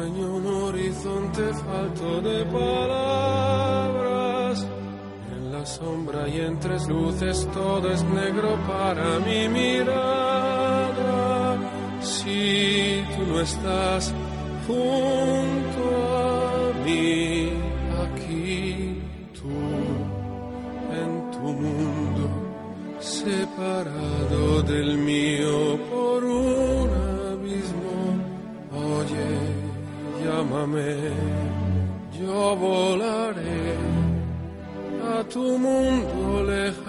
sueño 0.02 0.26
un 0.34 0.46
horizonte 0.46 1.44
falto 1.64 2.20
de 2.22 2.44
palabras. 2.46 3.86
En 5.36 5.52
la 5.52 5.64
sombra 5.64 6.28
y 6.28 6.40
en 6.40 6.58
tres 6.58 6.88
luces 6.88 7.48
todo 7.54 7.88
es 7.92 8.02
negro 8.04 8.58
para 8.66 9.20
mi 9.20 9.48
mirada. 9.48 9.96
Si 12.00 13.04
tú 13.14 13.22
no 13.30 13.40
estás 13.40 14.12
junto 14.66 15.82
a 16.18 16.72
mí, 16.84 17.52
aquí 18.04 19.00
tú 19.38 19.54
en 21.02 21.30
tu 21.30 21.46
mundo 21.62 22.26
separado 22.98 24.62
del 24.62 24.98
mío. 24.98 25.31
llámame, 30.42 30.96
yo 32.18 32.56
volaré 32.56 33.76
a 35.16 35.24
tu 35.24 35.58
mundo 35.58 36.44
lejano. 36.44 36.81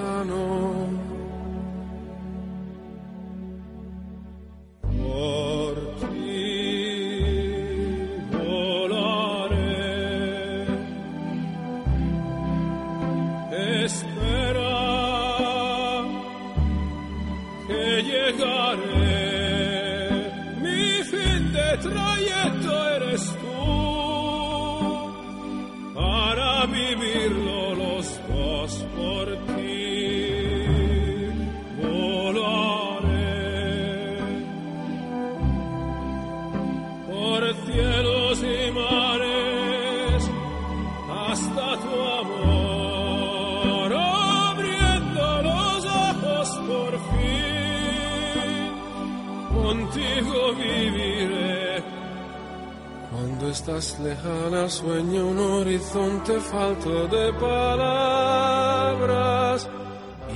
falto 56.53 57.07
de 57.07 57.25
palabras. 57.47 58.49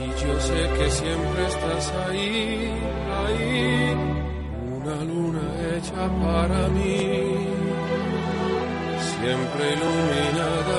Y 0.01 0.05
yo 0.22 0.34
sé 0.47 0.61
que 0.78 0.88
siempre 0.99 1.41
estás 1.53 1.86
ahí, 2.05 2.36
ahí, 3.22 3.95
una 4.78 4.97
luna 5.09 5.45
hecha 5.72 6.03
para 6.24 6.61
mí, 6.76 6.99
siempre 9.11 9.63
iluminada 9.76 10.78